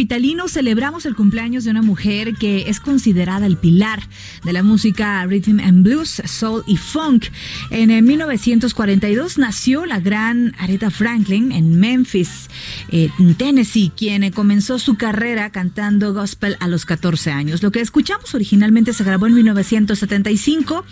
[0.00, 4.00] Noticiero Capitalino celebramos el cumpleaños de una mujer que es considerada el pilar
[4.44, 7.26] de la música rhythm and blues, soul y funk.
[7.68, 12.48] En eh, 1942 nació la gran Aretha Franklin en Memphis,
[12.88, 17.62] eh, en Tennessee, quien eh, comenzó su carrera cantando gospel a los 14 años.
[17.62, 20.82] Lo que escuchamos originalmente se grabó en 1975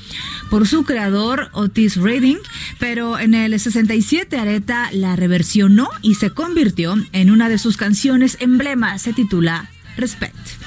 [0.50, 2.40] por su creador Otis Redding,
[2.78, 8.36] pero en el 67 Aretha la reversionó y se convirtió en una de sus canciones
[8.40, 8.97] emblema.
[8.98, 10.57] Se titula Respect.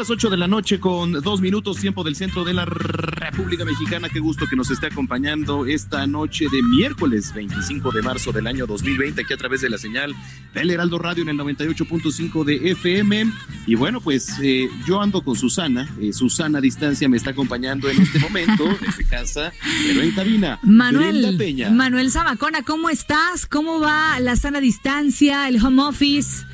[0.00, 4.08] Las 8 de la noche con dos minutos tiempo del centro de la República Mexicana.
[4.08, 8.66] Qué gusto que nos esté acompañando esta noche de miércoles 25 de marzo del año
[8.66, 10.14] 2020 aquí a través de la señal
[10.54, 13.30] del Heraldo Radio en el 98.5 de FM.
[13.66, 15.86] Y bueno, pues eh, yo ando con Susana.
[16.00, 19.52] Eh, Susana a distancia me está acompañando en este momento desde casa,
[19.86, 20.58] pero en cabina.
[20.62, 21.68] Manuel, Peña.
[21.68, 23.44] Manuel Zamacona, ¿cómo estás?
[23.44, 26.46] ¿Cómo va la sana distancia, el home office?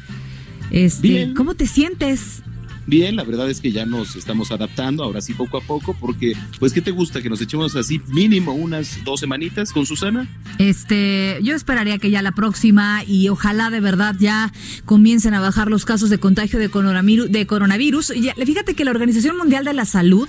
[0.73, 1.35] Este, Bien.
[1.35, 2.43] ¿Cómo te sientes?
[2.87, 6.35] Bien, la verdad es que ya nos estamos adaptando, ahora sí poco a poco, porque,
[6.61, 7.21] pues, ¿qué te gusta?
[7.21, 10.29] Que nos echemos así mínimo unas dos semanitas con Susana.
[10.59, 14.53] Este, yo esperaría que ya la próxima y ojalá de verdad ya
[14.85, 17.31] comiencen a bajar los casos de contagio de coronavirus.
[17.31, 18.13] De coronavirus.
[18.21, 20.29] Ya- fíjate que la Organización Mundial de la Salud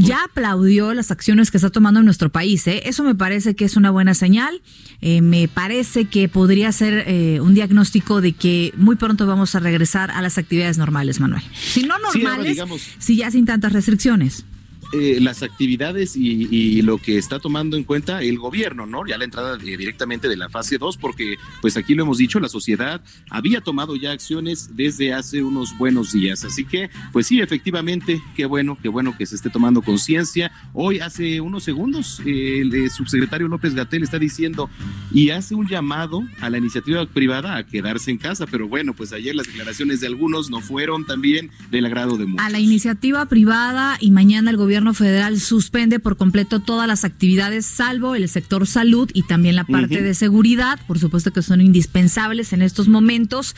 [0.00, 2.66] ya aplaudió las acciones que está tomando nuestro país.
[2.66, 2.82] ¿eh?
[2.86, 4.62] Eso me parece que es una buena señal.
[5.02, 9.60] Eh, me parece que podría ser eh, un diagnóstico de que muy pronto vamos a
[9.60, 11.42] regresar a las actividades normales, Manuel.
[11.54, 14.44] Si no Sí, ahora normales, digamos- si ya sin tantas restricciones.
[14.92, 19.06] Eh, las actividades y, y lo que está tomando en cuenta el gobierno, ¿no?
[19.06, 22.48] Ya la entrada directamente de la fase 2, porque pues aquí lo hemos dicho, la
[22.48, 23.00] sociedad
[23.30, 26.44] había tomado ya acciones desde hace unos buenos días.
[26.44, 30.50] Así que, pues sí, efectivamente, qué bueno, qué bueno que se esté tomando conciencia.
[30.72, 34.70] Hoy, hace unos segundos, eh, el eh, subsecretario López Gatel está diciendo
[35.12, 39.12] y hace un llamado a la iniciativa privada a quedarse en casa, pero bueno, pues
[39.12, 42.44] ayer las declaraciones de algunos no fueron también del agrado de muchos.
[42.44, 47.66] a la iniciativa privada y mañana el gobierno federal suspende por completo todas las actividades
[47.66, 52.52] salvo el sector salud y también la parte de seguridad, por supuesto que son indispensables
[52.52, 53.54] en estos momentos,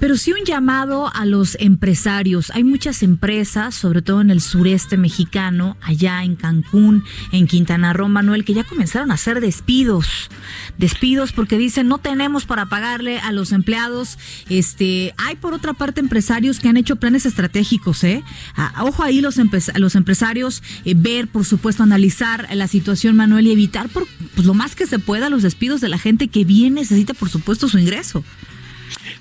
[0.00, 2.50] pero sí un llamado a los empresarios.
[2.54, 8.08] Hay muchas empresas, sobre todo en el sureste mexicano, allá en Cancún, en Quintana Roo,
[8.08, 10.30] Manuel, que ya comenzaron a hacer despidos.
[10.78, 14.18] Despidos porque dicen no tenemos para pagarle a los empleados.
[14.48, 18.22] Este, hay por otra parte empresarios que han hecho planes estratégicos, ¿eh?
[18.56, 20.45] Ah, ojo ahí los, empe- los empresarios,
[20.84, 24.86] eh, ver, por supuesto, analizar la situación, Manuel, y evitar por pues, lo más que
[24.86, 28.24] se pueda los despidos de la gente que bien necesita, por supuesto, su ingreso.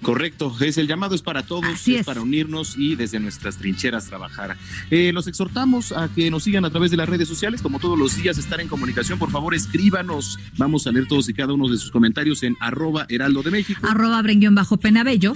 [0.02, 2.06] Correcto, es el llamado es para todos, Así es, es.
[2.06, 4.58] para unirnos y desde nuestras trincheras trabajar.
[4.92, 7.98] Eh, los exhortamos a que nos sigan a través de las redes sociales, como todos
[7.98, 9.18] los días, estar en comunicación.
[9.20, 10.38] Por favor, escríbanos.
[10.58, 13.82] Vamos a leer todos y cada uno de sus comentarios en arroba heraldo de México
[13.88, 15.36] Arroba Brenguión bajo Penabello.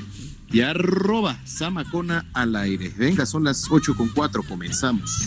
[0.51, 2.94] y arroba samacona al aire.
[2.98, 5.25] Venga, son las 8 con 4, comenzamos.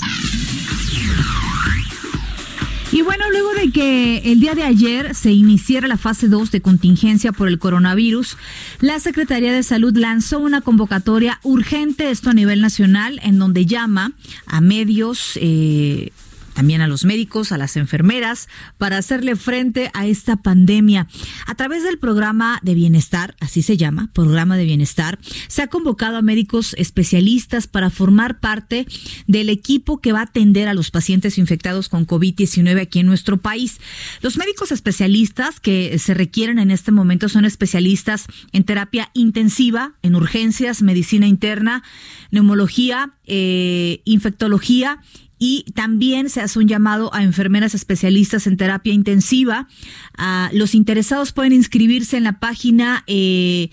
[2.93, 6.61] Y bueno, luego de que el día de ayer se iniciara la fase 2 de
[6.61, 8.37] contingencia por el coronavirus,
[8.81, 14.13] la Secretaría de Salud lanzó una convocatoria urgente, esto a nivel nacional, en donde llama
[14.45, 16.13] a medios, eh,
[16.63, 18.49] también a los médicos, a las enfermeras,
[18.79, 21.09] para hacerle frente a esta pandemia.
[21.45, 25.19] A través del programa de bienestar, así se llama, programa de bienestar,
[25.49, 28.87] se ha convocado a médicos especialistas para formar parte
[29.27, 33.39] del equipo que va a atender a los pacientes infectados con COVID-19 aquí en nuestro
[33.39, 33.81] país.
[34.21, 40.15] Los médicos especialistas que se requieren en este momento son especialistas en terapia intensiva, en
[40.15, 41.83] urgencias, medicina interna,
[42.31, 45.01] neumología, eh, infectología
[45.45, 49.67] y también se hace un llamado a enfermeras especialistas en terapia intensiva.
[50.17, 53.03] Ah, los interesados pueden inscribirse en la página.
[53.09, 53.71] Eh,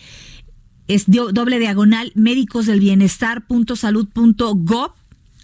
[0.87, 4.93] es doble diagonal médicosdelbienestar.salud.gov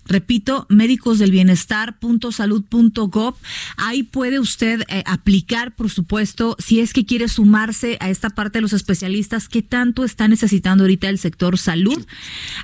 [0.07, 3.36] Repito, médicosdelbienestar.salud.gov.
[3.78, 8.60] Ahí puede usted eh, aplicar, por supuesto, si es que quiere sumarse a esta parte
[8.60, 12.04] de los especialistas que tanto está necesitando ahorita el sector salud.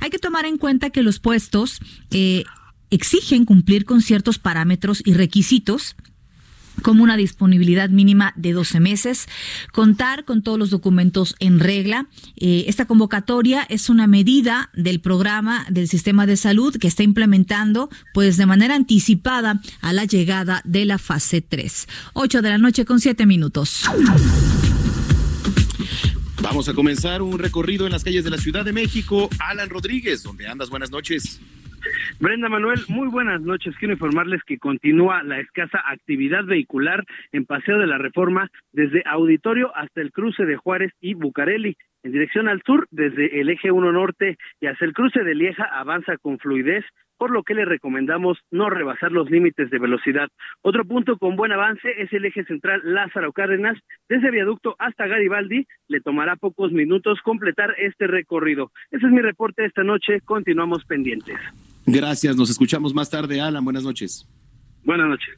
[0.01, 1.79] Hay que tomar en cuenta que los puestos
[2.11, 2.43] eh,
[2.91, 5.95] exigen cumplir con ciertos parámetros y requisitos
[6.81, 9.27] como una disponibilidad mínima de 12 meses,
[9.71, 12.07] contar con todos los documentos en regla.
[12.37, 17.89] Eh, esta convocatoria es una medida del programa del sistema de salud que está implementando
[18.13, 21.87] pues de manera anticipada a la llegada de la fase 3.
[22.13, 23.83] 8 de la noche con 7 minutos.
[26.41, 29.29] Vamos a comenzar un recorrido en las calles de la Ciudad de México.
[29.39, 30.69] Alan Rodríguez, ¿dónde andas?
[30.69, 31.39] Buenas noches.
[32.19, 33.75] Brenda Manuel, muy buenas noches.
[33.77, 39.75] Quiero informarles que continúa la escasa actividad vehicular en Paseo de la Reforma desde Auditorio
[39.75, 41.77] hasta el cruce de Juárez y Bucareli.
[42.03, 45.65] En dirección al sur, desde el eje 1 norte y hasta el cruce de Lieja
[45.65, 46.83] avanza con fluidez,
[47.17, 50.27] por lo que le recomendamos no rebasar los límites de velocidad.
[50.63, 53.77] Otro punto con buen avance es el eje central Lázaro Cárdenas,
[54.09, 55.67] desde Viaducto hasta Garibaldi.
[55.87, 58.71] Le tomará pocos minutos completar este recorrido.
[58.89, 60.21] Ese es mi reporte esta noche.
[60.21, 61.37] Continuamos pendientes.
[61.85, 63.63] Gracias, nos escuchamos más tarde, Alan.
[63.63, 64.27] Buenas noches.
[64.83, 65.29] Buenas noches.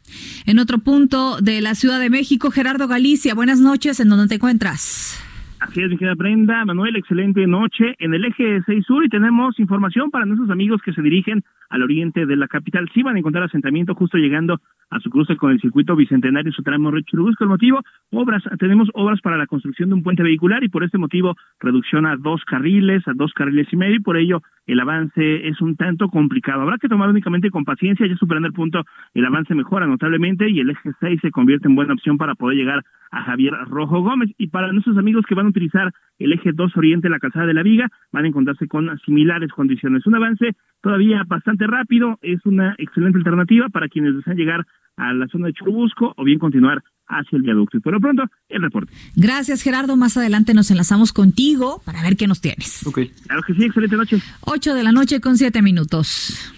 [0.45, 4.35] En otro punto de la Ciudad de México, Gerardo Galicia, buenas noches, ¿en dónde te
[4.35, 5.19] encuentras?
[5.63, 6.65] Así es, mi querida Brenda.
[6.65, 10.91] Manuel, excelente noche en el eje 6 Sur y tenemos información para nuestros amigos que
[10.91, 12.89] se dirigen al oriente de la capital.
[12.93, 16.63] Sí van a encontrar asentamiento justo llegando a su cruce con el circuito bicentenario su
[16.63, 16.89] tramo.
[16.89, 17.81] El motivo,
[18.11, 22.05] obras, tenemos obras para la construcción de un puente vehicular y por este motivo reducción
[22.05, 25.75] a dos carriles, a dos carriles y medio y por ello el avance es un
[25.77, 26.61] tanto complicado.
[26.61, 28.83] Habrá que tomar únicamente con paciencia, ya superando el punto,
[29.13, 32.57] el avance mejora notablemente y el eje 6 se convierte en buena opción para poder
[32.57, 34.31] llegar a Javier Rojo Gómez.
[34.37, 37.53] Y para nuestros amigos que van a utilizar el eje 2 Oriente, la calzada de
[37.53, 40.05] la Viga, van a encontrarse con similares condiciones.
[40.05, 40.51] Un avance
[40.81, 44.65] todavía bastante rápido, es una excelente alternativa para quienes desean llegar
[44.97, 47.77] a la zona de Churubusco o bien continuar hacia el viaducto.
[47.77, 48.93] Y por lo pronto, el reporte.
[49.15, 49.95] Gracias, Gerardo.
[49.95, 52.81] Más adelante nos enlazamos contigo para ver qué nos tienes.
[53.25, 54.17] Claro que sí, excelente noche.
[54.41, 56.53] 8 de la noche con 7 minutos.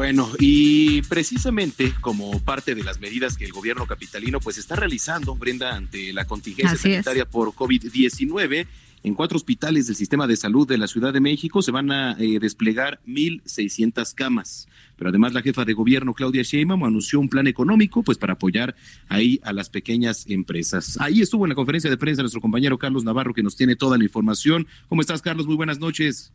[0.00, 5.34] Bueno, y precisamente como parte de las medidas que el gobierno capitalino pues está realizando,
[5.34, 7.04] Brenda, ante la contingencia Así es.
[7.04, 8.66] sanitaria por COVID-19,
[9.02, 12.16] en cuatro hospitales del sistema de salud de la Ciudad de México se van a
[12.18, 14.68] eh, desplegar 1.600 camas.
[14.96, 18.74] Pero además la jefa de gobierno, Claudia Sheinbaum, anunció un plan económico pues para apoyar
[19.10, 20.96] ahí a las pequeñas empresas.
[20.98, 23.98] Ahí estuvo en la conferencia de prensa nuestro compañero Carlos Navarro que nos tiene toda
[23.98, 24.66] la información.
[24.88, 25.46] ¿Cómo estás, Carlos?
[25.46, 26.32] Muy buenas noches.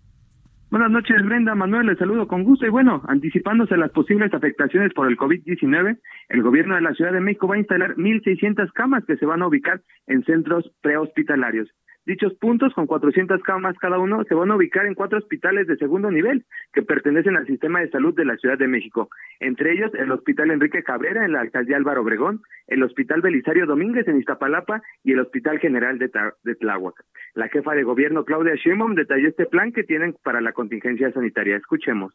[0.71, 1.53] Buenas noches, Brenda.
[1.53, 2.65] Manuel, les saludo con gusto.
[2.65, 7.21] Y bueno, anticipándose las posibles afectaciones por el COVID-19, el gobierno de la Ciudad de
[7.21, 11.69] México va a instalar 1.600 camas que se van a ubicar en centros prehospitalarios.
[12.05, 15.77] Dichos puntos, con 400 camas cada uno, se van a ubicar en cuatro hospitales de
[15.77, 19.09] segundo nivel que pertenecen al sistema de salud de la Ciudad de México.
[19.39, 24.07] Entre ellos, el Hospital Enrique Cabrera en la alcaldía Álvaro Obregón, el Hospital Belisario Domínguez
[24.07, 26.11] en Iztapalapa y el Hospital General de,
[26.43, 26.95] de Tláhuac.
[27.33, 31.57] La jefa de gobierno, Claudia Sheinbaum, detalló este plan que tienen para la contingencia sanitaria.
[31.57, 32.13] Escuchemos.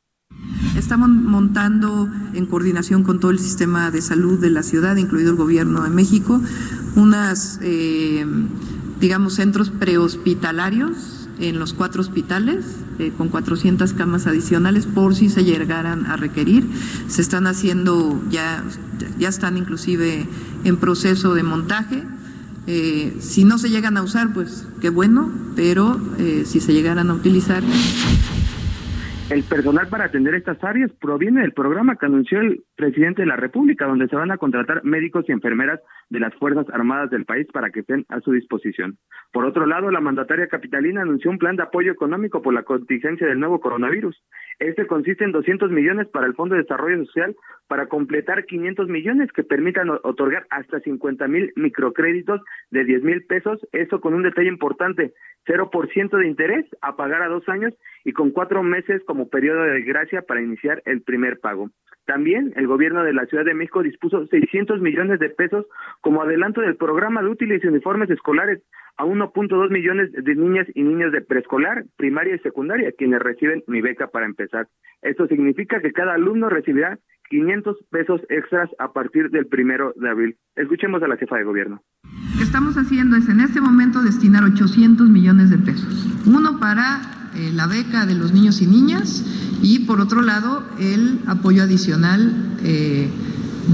[0.77, 5.37] Estamos montando en coordinación con todo el sistema de salud de la ciudad, incluido el
[5.37, 6.41] gobierno de México,
[6.97, 8.25] unas, eh,
[9.00, 15.42] digamos, centros prehospitalarios en los cuatro hospitales, eh, con 400 camas adicionales por si se
[15.42, 16.64] llegaran a requerir.
[17.09, 18.62] Se están haciendo, ya,
[19.19, 20.26] ya están inclusive
[20.64, 22.02] en proceso de montaje.
[22.66, 27.09] Eh, si no se llegan a usar, pues qué bueno, pero eh, si se llegaran
[27.09, 27.62] a utilizar,
[29.30, 33.37] El personal para atender estas áreas proviene del programa que anunció el presidente de la
[33.37, 35.80] República, donde se van a contratar médicos y enfermeras
[36.11, 38.99] de las Fuerzas Armadas del país para que estén a su disposición.
[39.33, 43.26] Por otro lado, la mandataria capitalina anunció un plan de apoyo económico por la contingencia
[43.26, 44.21] del nuevo coronavirus.
[44.59, 47.37] Este consiste en 200 millones para el Fondo de Desarrollo Social
[47.69, 52.40] para completar 500 millones que permitan otorgar hasta 50 mil microcréditos
[52.71, 55.14] de 10 mil pesos, eso con un detalle importante,
[55.47, 57.73] 0% de interés a pagar a dos años
[58.05, 61.71] y con cuatro meses como periodo de gracia para iniciar el primer pago.
[62.07, 65.67] También el gobierno de la Ciudad de México dispuso 600 millones de pesos
[66.00, 68.62] como adelanto del programa de útiles y uniformes escolares
[68.97, 73.80] a 1.2 millones de niñas y niños de preescolar, primaria y secundaria, quienes reciben mi
[73.80, 74.69] beca para empezar.
[75.02, 76.99] Esto significa que cada alumno recibirá
[77.30, 80.37] 500 pesos extras a partir del primero de abril.
[80.57, 81.83] Escuchemos a la jefa de gobierno.
[82.02, 86.07] Lo que estamos haciendo es en este momento destinar 800 millones de pesos.
[86.26, 87.00] Uno para
[87.37, 89.25] eh, la beca de los niños y niñas
[89.62, 92.33] y por otro lado el apoyo adicional
[92.64, 93.09] eh,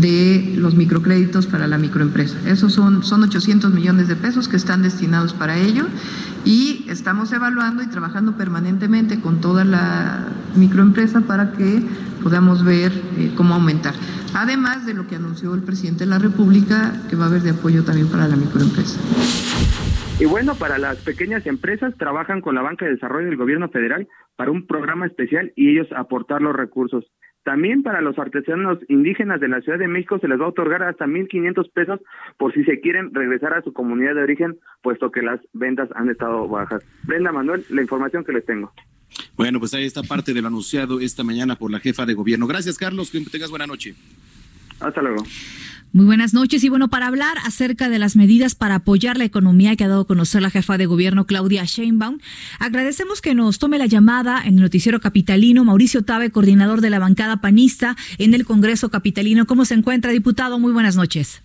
[0.01, 2.39] de los microcréditos para la microempresa.
[2.49, 5.87] Esos son, son 800 millones de pesos que están destinados para ello
[6.45, 11.83] y estamos evaluando y trabajando permanentemente con toda la microempresa para que
[12.23, 13.95] podamos ver eh, cómo aumentar.
[14.35, 17.51] Además de lo que anunció el presidente de la República, que va a haber de
[17.51, 19.01] apoyo también para la microempresa.
[20.19, 24.09] Y bueno, para las pequeñas empresas trabajan con la Banca de Desarrollo del Gobierno Federal
[24.37, 27.05] para un programa especial y ellos aportar los recursos.
[27.47, 30.83] También para los artesanos indígenas de la Ciudad de México se les va a otorgar
[30.83, 32.01] hasta 1.500 pesos
[32.39, 36.11] por si se quieren regresar a su comunidad de origen, puesto que las ventas han
[36.11, 36.83] estado bajas.
[37.05, 38.73] Brenda Manuel, la información que les tengo.
[39.37, 42.49] Bueno, pues ahí está parte de lo anunciado esta mañana por la jefa de gobierno.
[42.49, 43.13] Gracias, Carlos.
[43.13, 43.95] Que tengas buena noche.
[44.81, 45.23] Hasta luego.
[45.93, 49.77] Muy buenas noches y bueno, para hablar acerca de las medidas para apoyar la economía
[49.77, 52.19] que ha dado a conocer la jefa de gobierno Claudia Sheinbaum,
[52.59, 56.99] agradecemos que nos tome la llamada en el noticiero capitalino Mauricio Tabe, coordinador de la
[56.99, 59.47] bancada panista en el Congreso capitalino.
[59.47, 60.59] ¿Cómo se encuentra, diputado?
[60.59, 61.43] Muy buenas noches.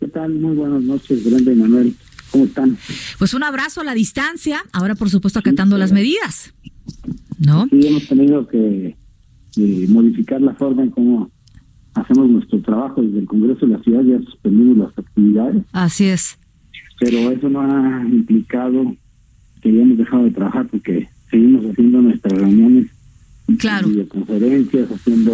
[0.00, 0.34] ¿Qué tal?
[0.34, 1.94] Muy buenas noches, Brenda y Manuel.
[2.30, 2.76] ¿Cómo están?
[3.18, 6.52] Pues un abrazo a la distancia, ahora por supuesto acatando las medidas.
[7.38, 7.66] ¿No?
[7.70, 8.96] Sí, hemos tenido que
[9.56, 11.30] eh, modificar la forma en cómo
[11.96, 16.38] hacemos nuestro trabajo desde el Congreso de la Ciudad, ya suspendimos las actividades, Así es.
[17.00, 18.94] pero eso no ha implicado
[19.60, 22.90] que hayamos dejado de trabajar porque seguimos haciendo nuestras reuniones,
[23.58, 23.88] claro.
[23.88, 25.32] videoconferencias, haciendo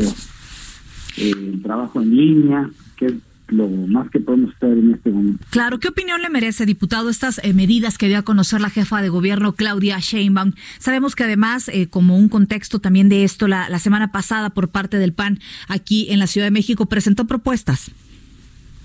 [1.18, 3.14] eh, trabajo en línea, que es
[3.52, 5.44] lo más que podemos hacer en este momento.
[5.50, 9.02] Claro, ¿qué opinión le merece, diputado, estas eh, medidas que dio a conocer la jefa
[9.02, 10.52] de gobierno, Claudia Sheinbaum?
[10.78, 14.68] Sabemos que además, eh, como un contexto también de esto, la, la semana pasada por
[14.68, 17.90] parte del PAN aquí en la Ciudad de México presentó propuestas.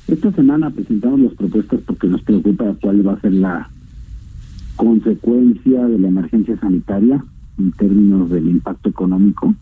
[0.08, 3.70] Esta semana presentamos las propuestas porque nos preocupa cuál va a ser la
[4.78, 7.24] consecuencia de la emergencia sanitaria
[7.58, 9.54] en términos del impacto económico.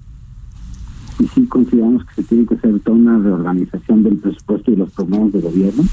[1.19, 4.91] Y sí consideramos que se tiene que hacer toda una reorganización del presupuesto y los
[4.91, 5.83] programas de gobierno,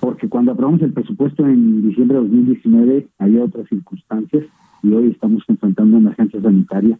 [0.00, 4.44] porque cuando aprobamos el presupuesto en diciembre de 2019 había otras circunstancias
[4.82, 6.98] y hoy estamos enfrentando una emergencia sanitaria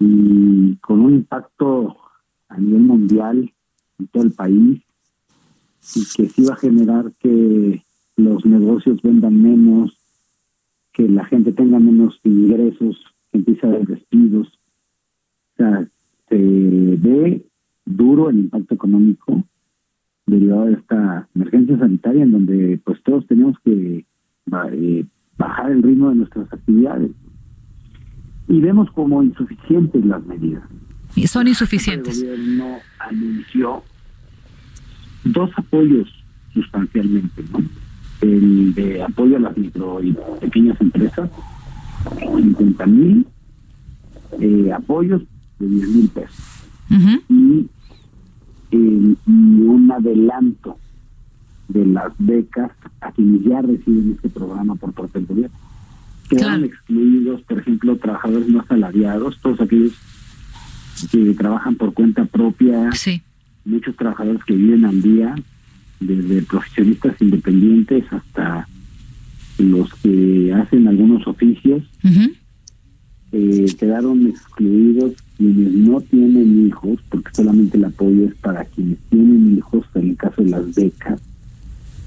[0.00, 1.96] y con un impacto
[2.48, 3.52] a nivel mundial
[3.98, 4.82] en todo el país
[5.94, 7.82] y que sí va a generar que
[8.16, 9.96] los negocios vendan menos,
[10.92, 12.96] que la gente tenga menos ingresos,
[13.30, 14.48] que empiece a haber despidos.
[14.48, 15.88] O sea,
[16.28, 17.44] se ve
[17.84, 19.44] duro el impacto económico
[20.26, 24.04] derivado de esta emergencia sanitaria en donde pues todos tenemos que
[24.72, 25.04] eh,
[25.38, 27.10] bajar el ritmo de nuestras actividades.
[28.48, 30.62] Y vemos como insuficientes las medidas.
[31.14, 32.22] Y son El insuficientes.
[32.22, 33.82] gobierno anunció
[35.24, 36.08] dos apoyos
[36.54, 37.58] sustancialmente, ¿no?
[38.20, 41.30] El de apoyo a las micro y pequeñas empresas,
[42.18, 43.26] 50 mil
[44.40, 45.22] eh, apoyos
[45.58, 46.44] de 10 mil pesos
[47.28, 47.66] y,
[48.70, 50.76] eh, y un adelanto
[51.68, 55.56] de las becas a quienes ya reciben este programa por parte del gobierno.
[56.30, 59.92] Quedaron excluidos, por ejemplo, trabajadores no asalariados, todos aquellos
[61.10, 63.22] que trabajan por cuenta propia, Sí.
[63.64, 65.34] muchos trabajadores que viven al día,
[66.00, 68.66] desde profesionistas independientes hasta
[69.58, 71.82] los que hacen algunos oficios.
[73.32, 79.56] Eh, quedaron excluidos quienes no tienen hijos, porque solamente el apoyo es para quienes tienen
[79.56, 81.20] hijos, en el caso de las becas.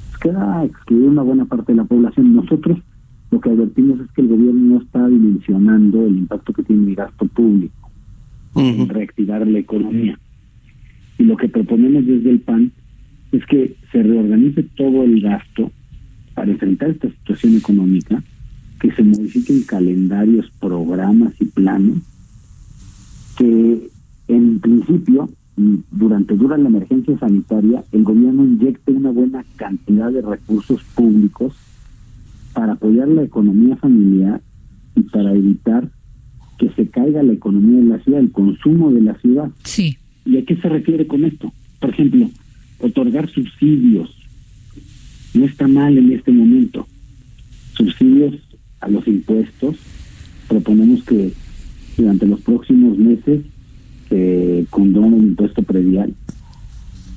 [0.09, 2.35] Pues queda excluida una buena parte de la población.
[2.35, 2.79] Nosotros
[3.31, 6.95] lo que advertimos es que el gobierno no está dimensionando el impacto que tiene el
[6.95, 7.89] gasto público
[8.55, 10.19] en reactivar la economía.
[11.17, 12.71] Y lo que proponemos desde el PAN
[13.31, 15.71] es que se reorganice todo el gasto
[16.33, 18.21] para enfrentar esta situación económica,
[18.81, 21.97] que se modifiquen calendarios, programas y planes,
[23.37, 23.89] que
[24.27, 30.23] en principio mm, durante dura la emergencia sanitaria, el gobierno inyecte una buena cantidad de
[30.23, 31.53] recursos públicos
[32.53, 34.41] para apoyar la economía familiar
[34.95, 35.87] y para evitar
[36.57, 39.51] que se caiga la economía de la ciudad, el consumo de la ciudad.
[39.63, 39.95] Sí.
[40.25, 41.53] ¿Y a qué se refiere con esto?
[41.79, 42.29] Por ejemplo,
[42.79, 44.15] otorgar subsidios.
[45.35, 46.87] No está mal en este momento.
[47.73, 48.35] Subsidios
[48.81, 49.77] a los impuestos.
[50.47, 51.31] Proponemos que
[51.97, 53.41] durante los próximos meses
[54.09, 56.13] se condone el impuesto predial.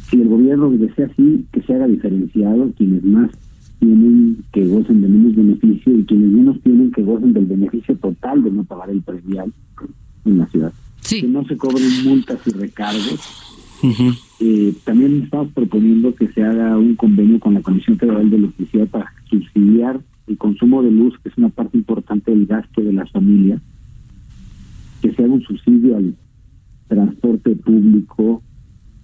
[0.09, 3.31] Si el gobierno desea así, que se haga diferenciado, quienes más
[3.81, 8.43] tienen que gocen de menos beneficio y quienes menos tienen que gocen del beneficio total
[8.43, 9.53] de no pagar el predial
[10.25, 10.73] en la ciudad.
[11.09, 13.21] Que no se cobren multas y recargos.
[14.41, 18.87] Eh, también estamos proponiendo que se haga un convenio con la Comisión Federal de Electricidad
[18.89, 23.11] para subsidiar el consumo de luz, que es una parte importante del gasto de las
[23.11, 23.61] familias,
[25.03, 26.15] que se haga un subsidio al
[26.89, 28.43] transporte público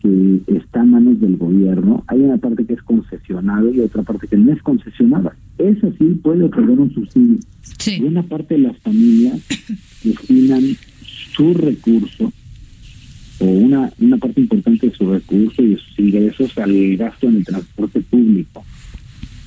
[0.00, 2.04] que está en manos del gobierno.
[2.06, 5.36] Hay una parte que es concesionada y otra parte que no es concesionada.
[5.58, 7.38] Eso sí puede otorgar un subsidio.
[7.86, 9.40] Y una parte de las familias
[10.04, 10.62] destinan
[11.34, 12.32] su recurso
[13.40, 17.36] o una, una parte importante de su recurso y de sus ingresos al gasto en
[17.36, 18.64] el transporte público.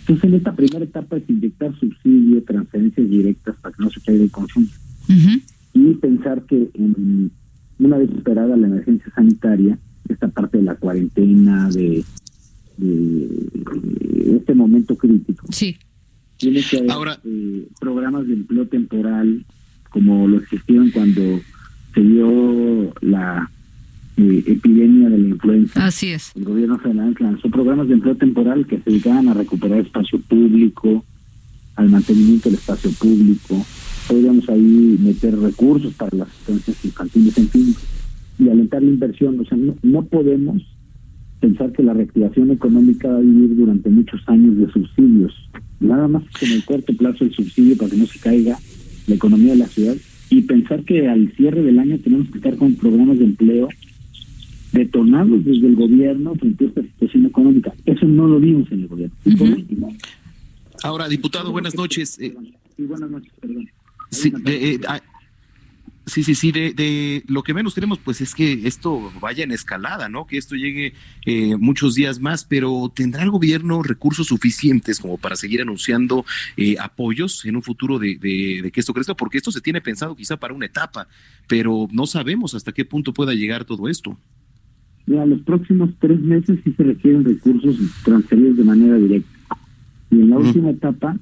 [0.03, 4.23] Entonces, en esta primera etapa es inyectar subsidio, transferencias directas para que no se caiga
[4.25, 4.67] el consumo.
[5.73, 7.31] Y pensar que en,
[7.79, 9.79] una vez superada la emergencia sanitaria,
[10.09, 12.03] esta parte de la cuarentena, de,
[12.77, 15.77] de este momento crítico, sí.
[16.35, 19.45] tiene que haber eh, programas de empleo temporal
[19.89, 21.39] como lo existieron cuando
[21.93, 23.49] se dio la
[24.17, 25.85] eh, epidemia de la influenza.
[25.85, 26.31] Así es.
[26.35, 31.03] El gobierno federal lanzó programas de empleo temporal que se dedicaban a recuperar espacio público,
[31.75, 33.65] al mantenimiento del espacio público.
[34.07, 37.75] Podríamos ahí meter recursos para las estancias infantiles, en fin,
[38.37, 39.39] y alentar la inversión.
[39.39, 40.61] O sea, no, no podemos
[41.39, 45.33] pensar que la reactivación económica va a vivir durante muchos años de subsidios.
[45.79, 48.57] Nada más que en el corto plazo el subsidio para que no se caiga
[49.07, 49.95] la economía de la ciudad
[50.29, 53.67] y pensar que al cierre del año tenemos que estar con programas de empleo
[54.73, 57.73] detonados desde el gobierno frente a esta situación económica.
[57.85, 59.15] Eso no lo vimos en el gobierno.
[59.25, 59.95] Último,
[60.83, 62.17] Ahora, diputado, buenas noches.
[62.19, 62.35] Eh,
[62.75, 63.69] sí, buenas noches, perdón.
[64.09, 65.01] Sí, de, eh, ah,
[66.05, 69.51] sí, sí, sí, de, de lo que menos queremos pues es que esto vaya en
[69.51, 70.27] escalada, ¿no?
[70.27, 70.93] Que esto llegue
[71.25, 76.25] eh, muchos días más, pero ¿tendrá el gobierno recursos suficientes como para seguir anunciando
[76.57, 79.15] eh, apoyos en un futuro de, de- de que esto crezca?
[79.15, 81.07] Porque esto se tiene pensado quizá para una etapa,
[81.47, 84.17] pero no sabemos hasta qué punto pueda llegar todo esto.
[85.05, 89.29] Mira, los próximos tres meses sí se requieren recursos transferidos de manera directa.
[90.09, 91.17] Y en la última etapa,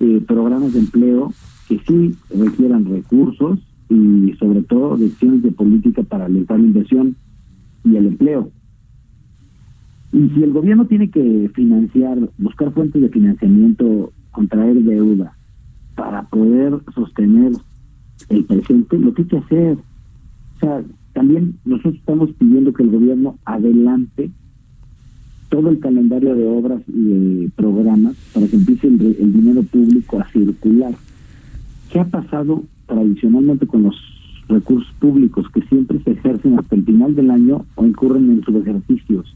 [0.00, 1.32] eh, programas de empleo
[1.68, 3.58] que sí requieran recursos
[3.88, 7.16] y sobre todo decisiones de política para alentar la inversión
[7.84, 8.50] y el empleo.
[10.12, 15.36] Y si el gobierno tiene que financiar, buscar fuentes de financiamiento, contraer deuda
[15.94, 17.52] para poder sostener
[18.28, 19.76] el presente, lo que hay que hacer.
[19.76, 20.82] O sea,
[21.18, 24.30] también nosotros estamos pidiendo que el gobierno adelante
[25.48, 30.20] todo el calendario de obras y de programas para que empiece el, el dinero público
[30.20, 30.94] a circular.
[31.90, 33.96] ¿Qué ha pasado tradicionalmente con los
[34.48, 39.34] recursos públicos que siempre se ejercen hasta el final del año o incurren en subejercicios?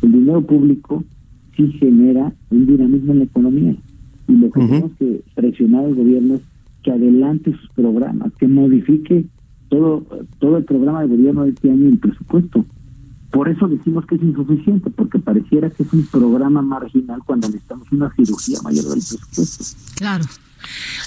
[0.00, 1.04] El dinero público
[1.54, 3.76] sí genera un dinamismo en la economía
[4.26, 6.42] y lo que tenemos que presionar al gobierno es
[6.82, 9.26] que adelante sus programas, que modifique
[9.70, 10.04] todo
[10.38, 12.66] todo el programa de gobierno de este año y el presupuesto.
[13.30, 17.90] Por eso decimos que es insuficiente, porque pareciera que es un programa marginal cuando necesitamos
[17.92, 19.64] una cirugía mayor del presupuesto.
[19.96, 20.24] Claro.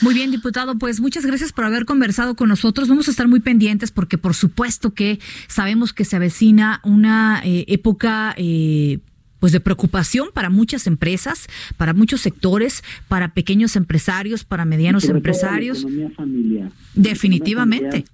[0.02, 2.88] Muy bien, diputado, pues muchas gracias por haber conversado con nosotros.
[2.88, 7.65] Vamos a estar muy pendientes porque por supuesto que sabemos que se avecina una eh,
[7.67, 8.99] época eh,
[9.39, 15.86] pues de preocupación para muchas empresas, para muchos sectores, para pequeños empresarios, para medianos empresarios.
[16.15, 16.71] Familiar.
[16.95, 18.06] Definitivamente.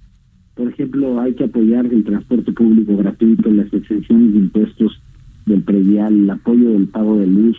[0.60, 5.00] Por ejemplo, hay que apoyar el transporte público gratuito, las exenciones de impuestos
[5.46, 7.58] del predial, el apoyo del pago de luz,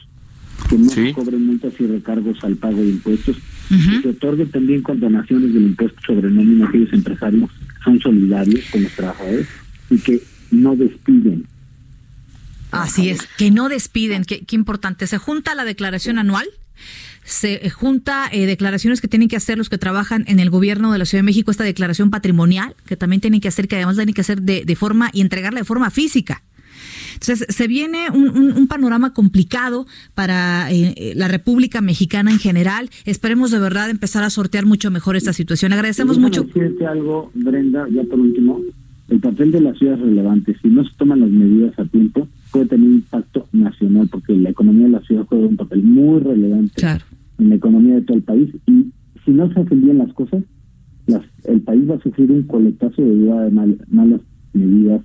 [0.68, 3.38] que no se cobren multas y recargos al pago de impuestos,
[3.70, 8.66] que se otorgue también condonaciones del impuesto sobre nómina a aquellos empresarios que son solidarios
[8.70, 9.48] con los trabajadores
[9.88, 11.46] y que no despiden.
[12.70, 15.06] Así es, que no despiden, qué, qué importante.
[15.06, 16.46] Se junta la declaración anual,
[17.31, 20.93] se eh, junta eh, declaraciones que tienen que hacer los que trabajan en el gobierno
[20.93, 23.97] de la Ciudad de México, esta declaración patrimonial, que también tienen que hacer, que además
[23.97, 26.43] tienen que hacer de, de forma y entregarla de forma física.
[27.14, 32.38] Entonces, se viene un, un- un panorama complicado para eh, eh, la República Mexicana en
[32.38, 32.88] general.
[33.05, 35.73] Esperemos de verdad empezar a sortear mucho mejor esta situación.
[35.73, 36.45] Agradecemos mucho.
[36.45, 38.61] decirte algo, Brenda, ya por último.
[39.09, 40.57] el papel de la ciudad es relevante.
[40.62, 44.87] Si no se toman las medidas a tiempo, puede tener impacto nacional, porque la economía
[44.87, 46.81] de la ciudad juega un papel muy relevante
[47.40, 48.50] en la economía de todo el país.
[48.66, 48.87] Y
[49.24, 50.42] si no se hacen bien las cosas,
[51.07, 54.20] las, el país va a sufrir un coletazo debido a mal- malas
[54.53, 55.03] medidas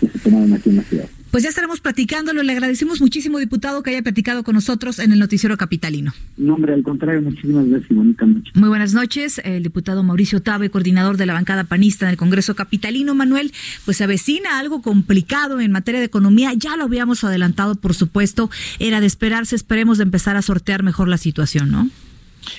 [0.00, 1.06] que se tomaron aquí en la ciudad.
[1.30, 2.42] Pues ya estaremos platicándolo.
[2.42, 6.14] Le agradecemos muchísimo, diputado, que haya platicado con nosotros en el Noticiero Capitalino.
[6.36, 8.50] No, hombre, al contrario, muchísimas gracias y bonita noche.
[8.54, 9.40] Muy buenas noches.
[9.44, 13.14] El diputado Mauricio Tabe, coordinador de la bancada panista en el Congreso Capitalino.
[13.14, 13.52] Manuel,
[13.84, 16.52] pues se avecina algo complicado en materia de economía.
[16.54, 18.50] Ya lo habíamos adelantado, por supuesto.
[18.78, 19.54] Era de esperarse.
[19.54, 21.90] Esperemos de empezar a sortear mejor la situación, ¿no?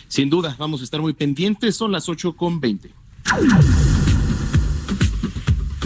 [0.08, 1.76] Sin duda, vamos a estar muy pendientes.
[1.76, 2.92] Son las 8 con 20.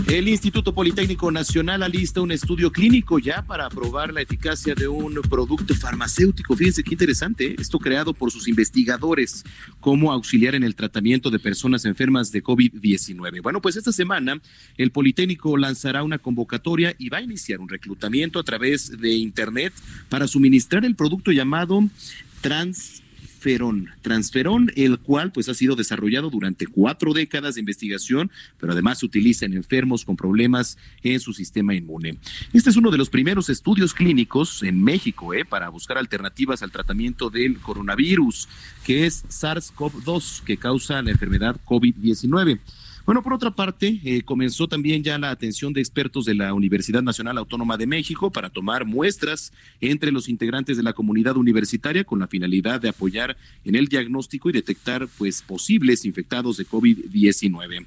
[0.07, 5.13] El Instituto Politécnico Nacional alista un estudio clínico ya para probar la eficacia de un
[5.29, 6.55] producto farmacéutico.
[6.55, 7.55] Fíjense qué interesante, ¿eh?
[7.57, 9.43] esto creado por sus investigadores
[9.79, 13.41] como auxiliar en el tratamiento de personas enfermas de COVID-19.
[13.41, 14.41] Bueno, pues esta semana
[14.77, 19.73] el Politécnico lanzará una convocatoria y va a iniciar un reclutamiento a través de Internet
[20.09, 21.81] para suministrar el producto llamado
[22.41, 23.02] Trans
[23.43, 28.99] transferón, transferón, el cual pues ha sido desarrollado durante cuatro décadas de investigación, pero además
[28.99, 32.17] se utiliza en enfermos con problemas en su sistema inmune.
[32.53, 36.71] Este es uno de los primeros estudios clínicos en México eh, para buscar alternativas al
[36.71, 38.47] tratamiento del coronavirus,
[38.85, 42.59] que es SARS-CoV-2, que causa la enfermedad COVID-19.
[43.05, 47.01] Bueno, por otra parte, eh, comenzó también ya la atención de expertos de la Universidad
[47.01, 52.19] Nacional Autónoma de México para tomar muestras entre los integrantes de la comunidad universitaria con
[52.19, 53.35] la finalidad de apoyar
[53.65, 57.85] en el diagnóstico y detectar pues posibles infectados de COVID-19.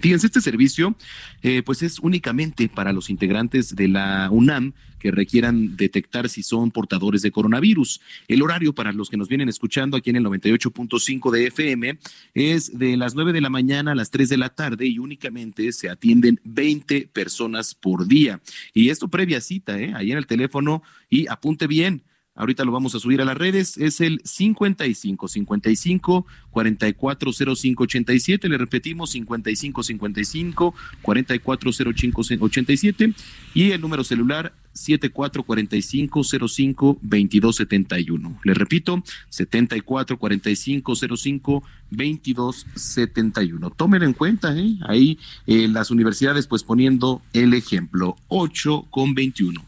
[0.00, 0.96] Fíjense, este servicio
[1.42, 6.70] eh, pues es únicamente para los integrantes de la UNAM que requieran detectar si son
[6.70, 8.00] portadores de coronavirus.
[8.26, 11.98] El horario para los que nos vienen escuchando aquí en el 98.5 de FM
[12.34, 15.72] es de las 9 de la mañana a las 3 de la tarde y únicamente
[15.72, 18.40] se atienden 20 personas por día.
[18.74, 19.92] Y esto previa cita, ¿eh?
[19.94, 22.02] ahí en el teléfono y apunte bien.
[22.38, 23.76] Ahorita lo vamos a subir a las redes.
[23.76, 28.48] Es el 55 55 4405 87.
[28.48, 33.12] Le repetimos 55 55 4405 87.
[33.54, 38.40] Y el número celular 7445 05 2271.
[38.44, 43.70] Le repito 74 45 05 2271.
[43.70, 44.76] Tómenlo en cuenta, ¿eh?
[44.86, 49.60] Ahí eh, las universidades, pues poniendo el ejemplo 8 con 21.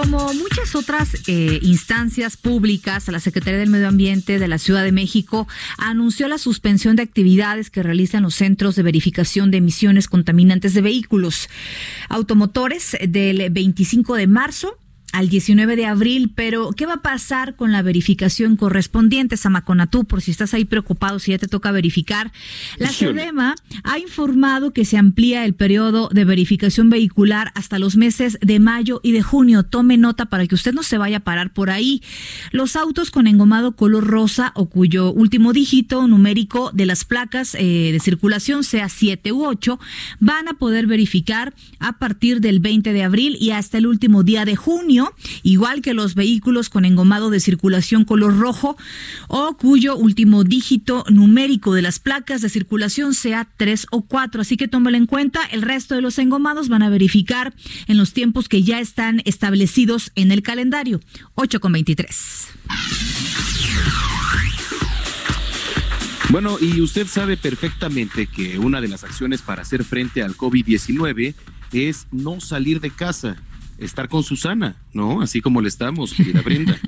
[0.00, 4.92] Como muchas otras eh, instancias públicas, la Secretaría del Medio Ambiente de la Ciudad de
[4.92, 10.72] México anunció la suspensión de actividades que realizan los centros de verificación de emisiones contaminantes
[10.72, 11.50] de vehículos.
[12.08, 14.78] Automotores del 25 de marzo
[15.12, 20.04] al 19 de abril, pero ¿qué va a pasar con la verificación correspondiente, Samaconatú?
[20.04, 22.32] Por si estás ahí preocupado, si ya te toca verificar.
[22.78, 22.90] La.
[22.90, 28.60] SEDEMA ha informado que se amplía el periodo de verificación vehicular hasta los meses de
[28.60, 29.62] mayo y de junio.
[29.62, 32.02] Tome nota para que usted no se vaya a parar por ahí.
[32.52, 37.90] Los autos con engomado color rosa o cuyo último dígito numérico de las placas eh,
[37.92, 39.78] de circulación sea 7 u 8
[40.18, 44.44] van a poder verificar a partir del 20 de abril y hasta el último día
[44.44, 44.99] de junio,
[45.42, 48.76] igual que los vehículos con engomado de circulación color rojo
[49.28, 54.40] o cuyo último dígito numérico de las placas de circulación sea 3 o 4.
[54.42, 55.40] Así que tómalo en cuenta.
[55.44, 57.54] El resto de los engomados van a verificar
[57.86, 61.00] en los tiempos que ya están establecidos en el calendario.
[61.34, 62.48] 8 con 23.
[66.30, 71.34] Bueno, y usted sabe perfectamente que una de las acciones para hacer frente al COVID-19
[71.72, 73.36] es no salir de casa,
[73.80, 75.22] estar con Susana, ¿no?
[75.22, 76.78] Así como le estamos, querida Brenda.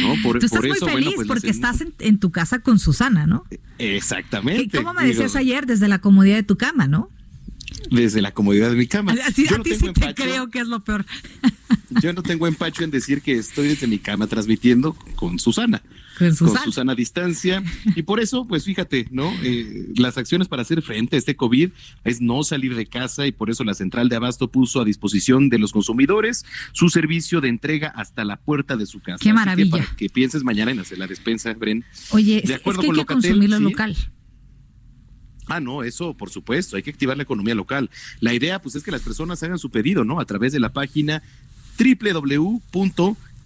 [0.00, 0.14] ¿no?
[0.22, 2.60] Por, Tú estás por muy eso, feliz bueno, pues porque estás en, en tu casa
[2.60, 3.44] con Susana, ¿no?
[3.78, 4.78] Exactamente.
[4.78, 5.66] ¿Cómo me digo, decías ayer?
[5.66, 7.10] Desde la comodidad de tu cama, ¿no?
[7.90, 9.14] Desde la comodidad de mi cama.
[9.26, 11.04] Así, Yo a no ti tengo sí te creo que es lo peor.
[12.02, 15.82] Yo no tengo empacho en decir que estoy desde mi cama transmitiendo con Susana.
[16.18, 16.58] Con Susana.
[16.60, 17.62] Con Susana distancia.
[17.94, 19.32] Y por eso, pues fíjate, ¿no?
[19.42, 21.70] Eh, las acciones para hacer frente a este COVID
[22.04, 25.48] es no salir de casa y por eso la central de Abasto puso a disposición
[25.48, 29.18] de los consumidores su servicio de entrega hasta la puerta de su casa.
[29.18, 29.70] Qué Así que maravilla.
[29.70, 31.84] para que pienses mañana en hacer la despensa, Bren.
[32.10, 33.62] Oye, De es acuerdo que hay que Locatel, consumirlo sí.
[33.62, 33.96] local.
[35.48, 37.88] Ah, no, eso por supuesto, hay que activar la economía local.
[38.20, 40.18] La idea pues es que las personas hagan su pedido, ¿no?
[40.18, 41.22] A través de la página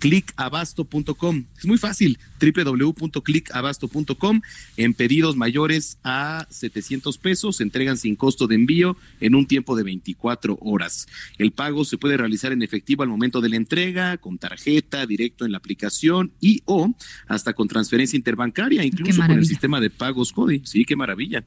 [0.01, 1.45] www.clickabasto.com.
[1.59, 4.41] Es muy fácil, www.clickabasto.com.
[4.77, 9.77] En pedidos mayores a 700 pesos se entregan sin costo de envío en un tiempo
[9.77, 11.07] de 24 horas.
[11.39, 15.45] El pago se puede realizar en efectivo al momento de la entrega, con tarjeta, directo
[15.45, 16.95] en la aplicación y o
[17.27, 20.63] hasta con transferencia interbancaria, incluso con el sistema de pagos CODI.
[20.65, 21.45] Sí, qué maravilla.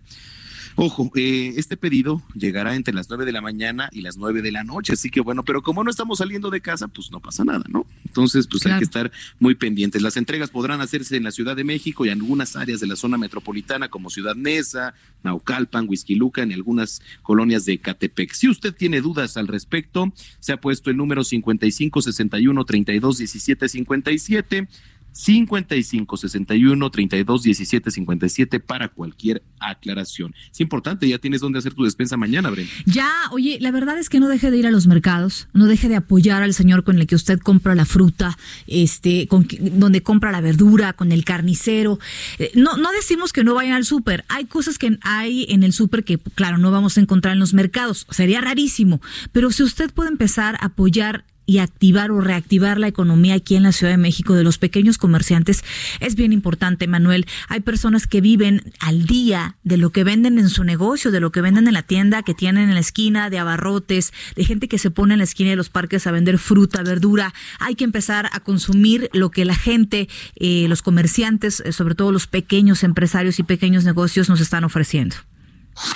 [0.75, 4.51] Ojo, eh, este pedido llegará entre las 9 de la mañana y las 9 de
[4.51, 7.43] la noche, así que bueno, pero como no estamos saliendo de casa, pues no pasa
[7.43, 7.85] nada, ¿no?
[8.05, 10.01] Entonces, pues hay que estar muy pendientes.
[10.01, 12.95] Las entregas podrán hacerse en la Ciudad de México y en algunas áreas de la
[12.95, 18.33] zona metropolitana como Ciudad Neza, Naucalpan, Huizquilucan y algunas colonias de Catepec.
[18.33, 23.69] Si usted tiene dudas al respecto, se ha puesto el número 55 61 32 17
[23.69, 24.67] 57
[25.13, 30.35] 55 61 32 17 57 para cualquier aclaración.
[30.51, 32.71] Es importante, ya tienes dónde hacer tu despensa mañana, Brenda.
[32.85, 35.87] Ya, oye, la verdad es que no deje de ir a los mercados, no deje
[35.87, 40.31] de apoyar al señor con el que usted compra la fruta, este, con donde compra
[40.31, 41.99] la verdura, con el carnicero.
[42.39, 44.25] Eh, No, no decimos que no vayan al súper.
[44.27, 47.53] Hay cosas que hay en el súper que, claro, no vamos a encontrar en los
[47.53, 48.07] mercados.
[48.09, 49.01] Sería rarísimo.
[49.31, 53.63] Pero si usted puede empezar a apoyar y activar o reactivar la economía aquí en
[53.63, 55.63] la Ciudad de México de los pequeños comerciantes
[55.99, 57.25] es bien importante, Manuel.
[57.47, 61.31] Hay personas que viven al día de lo que venden en su negocio, de lo
[61.31, 64.77] que venden en la tienda que tienen en la esquina, de abarrotes, de gente que
[64.77, 67.33] se pone en la esquina de los parques a vender fruta, verdura.
[67.59, 72.11] Hay que empezar a consumir lo que la gente, eh, los comerciantes, eh, sobre todo
[72.11, 75.15] los pequeños empresarios y pequeños negocios nos están ofreciendo.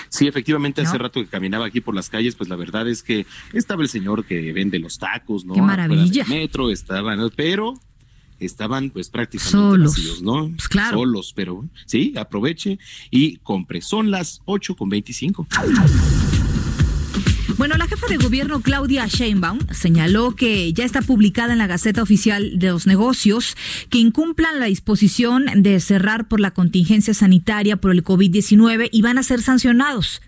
[0.09, 3.25] Sí, efectivamente, hace rato que caminaba aquí por las calles, pues la verdad es que
[3.53, 5.53] estaba el señor que vende los tacos, ¿no?
[5.53, 6.25] ¡Qué Afuera del maravilla!
[6.27, 7.73] metro, estaban, pero
[8.39, 9.91] estaban pues prácticamente Solos.
[9.91, 10.49] vacíos, ¿no?
[10.55, 10.97] Pues claro.
[10.97, 12.79] Solos, pero sí, aproveche
[13.11, 13.81] y compre.
[13.81, 15.47] Son las 8 con 25.
[17.55, 22.03] Bueno, la jefa de gobierno Claudia Sheinbaum señaló que ya está publicada en la Gaceta
[22.03, 23.55] Oficial de los Negocios
[23.89, 29.17] que incumplan la disposición de cerrar por la contingencia sanitaria por el COVID-19 y van
[29.17, 30.21] a ser sancionados.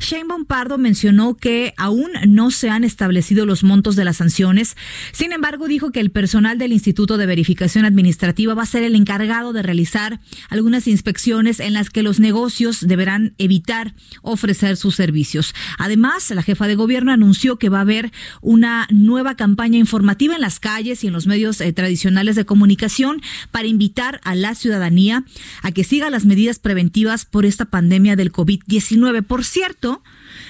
[0.00, 4.76] Sheinbaum Pardo mencionó que aún no se han establecido los montos de las sanciones.
[5.12, 8.94] Sin embargo, dijo que el personal del Instituto de Verificación Administrativa va a ser el
[8.96, 15.54] encargado de realizar algunas inspecciones en las que los negocios deberán evitar ofrecer sus servicios.
[15.78, 20.40] Además, la jefa de gobierno anunció que va a haber una nueva campaña informativa en
[20.40, 25.24] las calles y en los medios eh, tradicionales de comunicación para invitar a la ciudadanía
[25.62, 29.22] a que siga las medidas preventivas por esta pandemia del COVID-19.
[29.22, 30.02] Por cierto,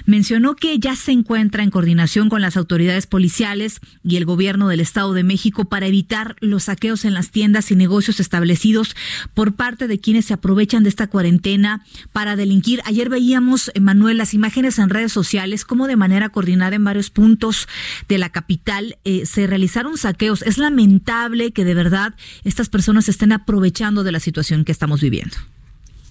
[0.04, 4.80] mencionó que ya se encuentra en coordinación con las autoridades policiales y el gobierno del
[4.80, 8.96] Estado de México para evitar los saqueos en las tiendas y negocios establecidos
[9.34, 12.80] por parte de quienes se aprovechan de esta cuarentena para delinquir.
[12.84, 17.68] Ayer veíamos, Manuel, las imágenes en redes sociales, cómo de manera coordinada en varios puntos
[18.08, 20.42] de la capital eh, se realizaron saqueos.
[20.42, 25.36] Es lamentable que de verdad estas personas estén aprovechando de la situación que estamos viviendo.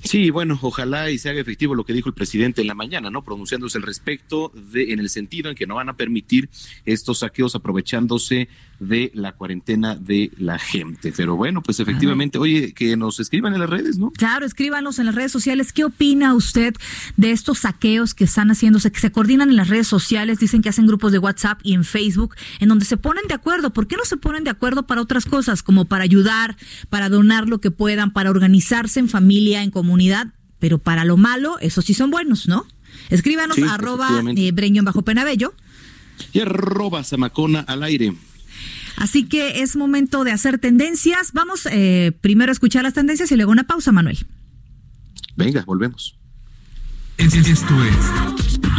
[0.06, 3.10] Sí, bueno, ojalá y se haga efectivo lo que dijo el presidente en la mañana,
[3.10, 3.24] ¿no?
[3.24, 6.48] Pronunciándose al respecto de, en el sentido en que no van a permitir
[6.86, 8.48] estos saqueos aprovechándose
[8.80, 11.12] de la cuarentena de la gente.
[11.16, 14.12] Pero bueno, pues efectivamente, oye, que nos escriban en las redes, ¿no?
[14.12, 15.74] Claro, escríbanos en las redes sociales.
[15.74, 16.76] ¿Qué opina usted
[17.18, 20.40] de estos saqueos que están haciéndose, que se coordinan en las redes sociales?
[20.40, 23.72] Dicen que hacen grupos de WhatsApp y en Facebook, en donde se ponen de acuerdo.
[23.74, 26.58] ¿Por qué no se ponen de acuerdo para otras cosas, como para ayudar,
[26.90, 29.95] para donar lo que puedan, para organizarse en familia, en comunidad?
[30.60, 32.66] Pero para lo malo, esos sí son buenos, ¿no?
[33.10, 35.54] Escríbanos Sí, arroba eh, Breño bajo Penabello.
[36.34, 38.14] Y arroba Zamacona al aire.
[38.98, 41.34] Así que es momento de hacer tendencias.
[41.34, 44.26] Vamos eh, primero a escuchar las tendencias y luego una pausa, Manuel.
[45.36, 46.18] Venga, volvemos.
[47.18, 47.62] Esto es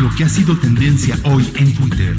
[0.00, 2.16] lo que ha sido tendencia hoy en Twitter.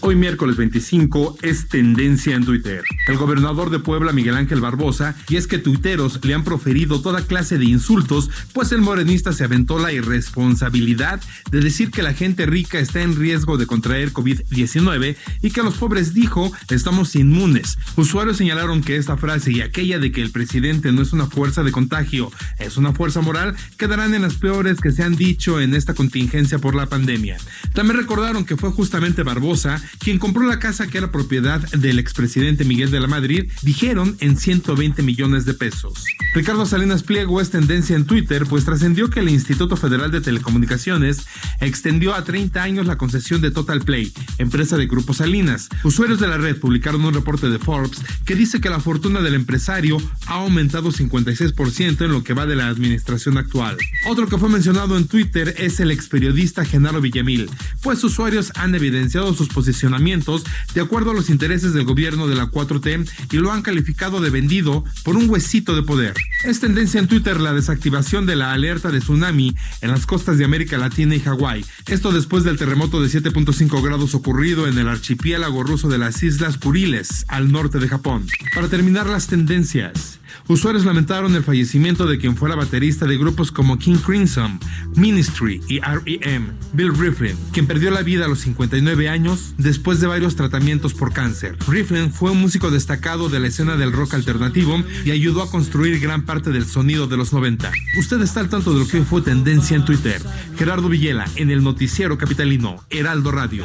[0.00, 2.82] Hoy miércoles 25 es tendencia en Twitter.
[3.06, 7.26] El gobernador de Puebla, Miguel Ángel Barbosa, y es que tuiteros le han proferido toda
[7.26, 12.46] clase de insultos, pues el morenista se aventó la irresponsabilidad de decir que la gente
[12.46, 17.76] rica está en riesgo de contraer COVID-19 y que los pobres dijo estamos inmunes.
[17.96, 21.62] Usuarios señalaron que esta frase y aquella de que el presidente no es una fuerza
[21.62, 25.74] de contagio, es una fuerza moral, quedarán en las peores que se han dicho en
[25.74, 27.36] esta contingencia por la pandemia.
[27.74, 32.64] También recordaron que fue justamente Barbosa quien compró la casa que era propiedad del expresidente
[32.64, 36.04] Miguel de la Madrid, dijeron en 120 millones de pesos.
[36.34, 41.26] Ricardo Salinas Pliego es tendencia en Twitter, pues trascendió que el Instituto Federal de Telecomunicaciones
[41.60, 45.68] extendió a 30 años la concesión de Total Play, empresa de Grupo Salinas.
[45.82, 49.34] Usuarios de la red publicaron un reporte de Forbes que dice que la fortuna del
[49.34, 53.76] empresario ha aumentado 56% en lo que va de la administración actual.
[54.06, 57.50] Otro que fue mencionado en Twitter es el experiodista Genaro Villamil,
[57.82, 62.50] pues usuarios han evidenciado sus posicionamientos de acuerdo a los intereses del gobierno de la
[62.84, 66.14] 4T y lo han calificado de vendido por un huesito de poder.
[66.44, 70.44] Es tendencia en Twitter la desactivación de la alerta de tsunami en las costas de
[70.44, 71.64] América Latina y Hawái.
[71.86, 76.58] Esto después del terremoto de 7.5 grados ocurrido en el archipiélago ruso de las Islas
[76.58, 78.26] Kuriles, al norte de Japón.
[78.54, 80.18] Para terminar las tendencias,
[80.48, 84.58] Usuarios lamentaron el fallecimiento de quien fuera baterista de grupos como King Crimson,
[84.94, 90.06] Ministry y R.E.M., Bill Riflin, quien perdió la vida a los 59 años después de
[90.06, 91.56] varios tratamientos por cáncer.
[91.66, 96.00] Riflin fue un músico destacado de la escena del rock alternativo y ayudó a construir
[96.00, 97.70] gran parte del sonido de los 90.
[97.98, 100.20] Usted está al tanto de lo que fue tendencia en Twitter.
[100.56, 103.64] Gerardo Villela en el noticiero capitalino Heraldo Radio.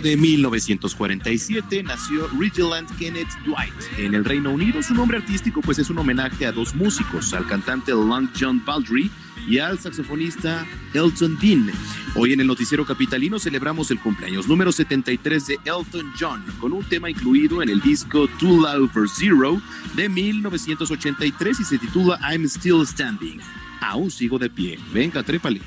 [0.00, 4.82] De 1947, nació Reginald Kenneth Dwight en el Reino Unido.
[4.82, 9.10] Su nombre artístico pues es un homenaje a dos músicos, al cantante Long John Baldry
[9.46, 11.70] y al saxofonista Elton Dean.
[12.14, 16.84] Hoy en el noticiero capitalino celebramos el cumpleaños número 73 de Elton John con un
[16.84, 19.60] tema incluido en el disco Two Love for Zero
[19.94, 23.40] de 1983 y se titula I'm Still Standing.
[23.80, 24.78] Aún sigo de pie.
[24.92, 25.60] Venga, trépale.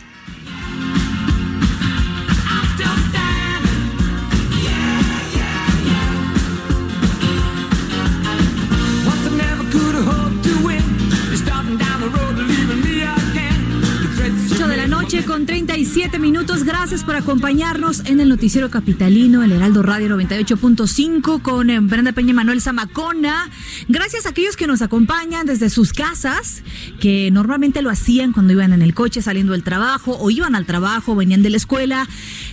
[15.34, 16.64] Con 37 minutos.
[16.64, 22.30] Gracias por acompañarnos en el noticiero capitalino, el Heraldo Radio 98.5 con eh, Brenda Peña
[22.30, 23.50] y Manuel Zamacona.
[23.88, 26.62] Gracias a aquellos que nos acompañan desde sus casas,
[27.00, 30.68] que normalmente lo hacían cuando iban en el coche saliendo del trabajo o iban al
[30.68, 32.08] trabajo, venían de la escuela.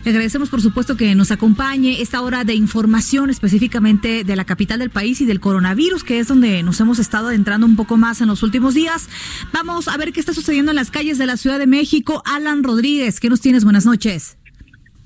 [0.04, 4.78] Le agradecemos por supuesto que nos acompañe esta hora de información específicamente de la capital
[4.78, 8.20] del país y del coronavirus, que es donde nos hemos estado adentrando un poco más
[8.20, 9.08] en los últimos días.
[9.52, 12.22] Vamos a ver qué está sucediendo en las calles de la Ciudad de México.
[12.24, 13.64] Alan Rodríguez, ¿qué nos tienes?
[13.64, 14.39] Buenas noches.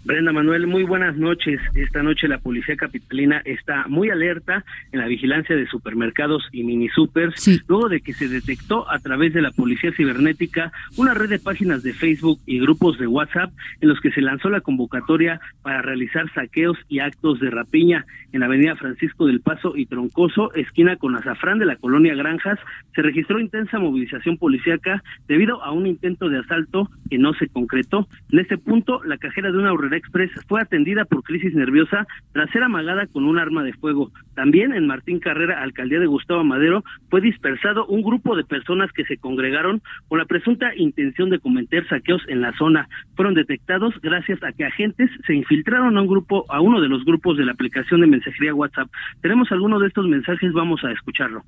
[0.05, 1.59] Brenda Manuel, muy buenas noches.
[1.75, 4.62] Esta noche la policía capitalina está muy alerta
[4.93, 9.33] en la vigilancia de supermercados y mini supers, luego de que se detectó a través
[9.33, 13.88] de la policía cibernética una red de páginas de Facebook y grupos de WhatsApp en
[13.88, 18.47] los que se lanzó la convocatoria para realizar saqueos y actos de rapiña en la
[18.47, 22.59] avenida Francisco del Paso y Troncoso, esquina con Azafrán de la colonia Granjas.
[22.95, 28.07] Se registró intensa movilización policíaca debido a un intento de asalto que no se concretó.
[28.31, 32.62] En este punto, la cajera de una Express fue atendida por crisis nerviosa tras ser
[32.62, 34.11] amagada con un arma de fuego.
[34.35, 39.04] También en Martín Carrera, alcaldía de Gustavo Madero, fue dispersado un grupo de personas que
[39.04, 42.88] se congregaron con la presunta intención de cometer saqueos en la zona.
[43.16, 47.04] Fueron detectados gracias a que agentes se infiltraron a un grupo, a uno de los
[47.04, 48.90] grupos de la aplicación de mensajería WhatsApp.
[49.20, 51.42] Tenemos alguno de estos mensajes, vamos a escucharlo.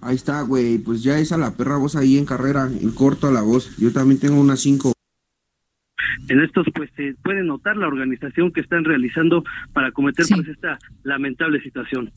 [0.00, 0.78] Ahí está, güey.
[0.78, 3.76] Pues ya esa la perra voz ahí en carrera, en corto a la voz.
[3.76, 4.95] Yo también tengo unas cinco.
[6.28, 10.78] En estos, pues, se puede notar la organización que están realizando para cometer pues esta
[11.04, 12.10] lamentable situación.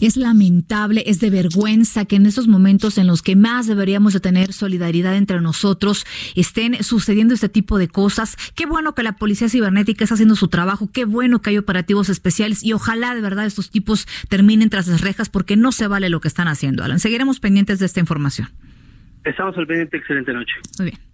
[0.00, 4.20] Es lamentable, es de vergüenza que en estos momentos en los que más deberíamos de
[4.20, 8.36] tener solidaridad entre nosotros estén sucediendo este tipo de cosas.
[8.54, 12.08] Qué bueno que la policía cibernética está haciendo su trabajo, qué bueno que hay operativos
[12.08, 16.08] especiales y ojalá de verdad estos tipos terminen tras las rejas porque no se vale
[16.08, 16.84] lo que están haciendo.
[16.84, 18.48] Alan, seguiremos pendientes de esta información.
[19.24, 20.54] Estamos al pendiente, excelente noche.
[20.78, 21.09] Muy bien.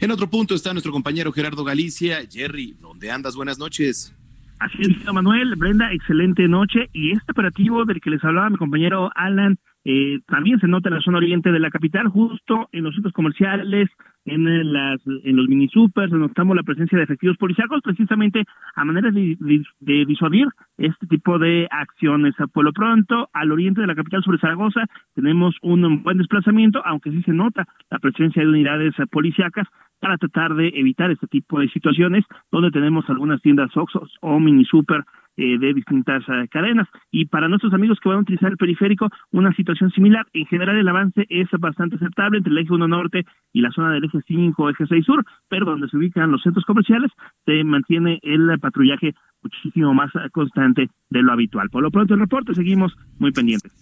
[0.00, 2.20] En otro punto está nuestro compañero Gerardo Galicia.
[2.30, 3.36] Jerry, ¿dónde andas?
[3.36, 4.16] Buenas noches.
[4.58, 6.88] Así es, Manuel, Brenda, excelente noche.
[6.94, 10.94] Y este operativo del que les hablaba mi compañero Alan eh, también se nota en
[10.94, 13.90] la zona oriente de la capital, justo en los centros comerciales,
[14.24, 19.10] en, las, en los mini supers, notamos la presencia de efectivos policíacos precisamente a manera
[19.10, 19.36] de,
[19.80, 20.46] disuadir
[20.78, 22.34] este tipo de acciones.
[22.52, 27.10] Por lo pronto, al oriente de la capital sobre Zaragoza, tenemos un buen desplazamiento, aunque
[27.10, 29.66] sí se nota la presencia de unidades policíacas
[30.00, 34.64] para tratar de evitar este tipo de situaciones donde tenemos algunas tiendas Oxxos o mini
[34.64, 35.04] super
[35.36, 36.88] eh, de distintas eh, cadenas.
[37.10, 40.26] Y para nuestros amigos que van a utilizar el periférico, una situación similar.
[40.32, 43.92] En general, el avance es bastante aceptable entre el eje 1 norte y la zona
[43.92, 47.10] del eje 5, eje 6 sur, pero donde se ubican los centros comerciales,
[47.44, 51.70] se mantiene el patrullaje muchísimo más constante de lo habitual.
[51.70, 53.72] Por lo pronto, el reporte, seguimos muy pendientes.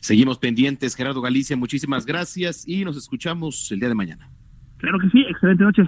[0.00, 4.30] Seguimos pendientes, Gerardo Galicia, muchísimas gracias y nos escuchamos el día de mañana.
[4.78, 5.82] Claro que sí, excelente noche.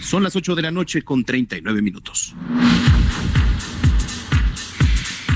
[0.00, 2.34] Son las 8 de la noche con 39 minutos.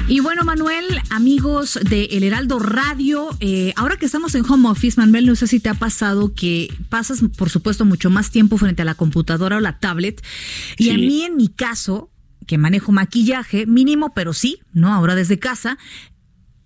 [0.08, 4.98] Y bueno, Manuel, amigos de El Heraldo Radio, eh, ahora que estamos en home office,
[4.98, 8.80] Manuel, no sé si te ha pasado que pasas, por supuesto, mucho más tiempo frente
[8.80, 10.24] a la computadora o la tablet.
[10.78, 12.10] Y a mí, en mi caso,
[12.46, 14.94] que manejo maquillaje, mínimo, pero sí, ¿no?
[14.94, 15.76] Ahora desde casa,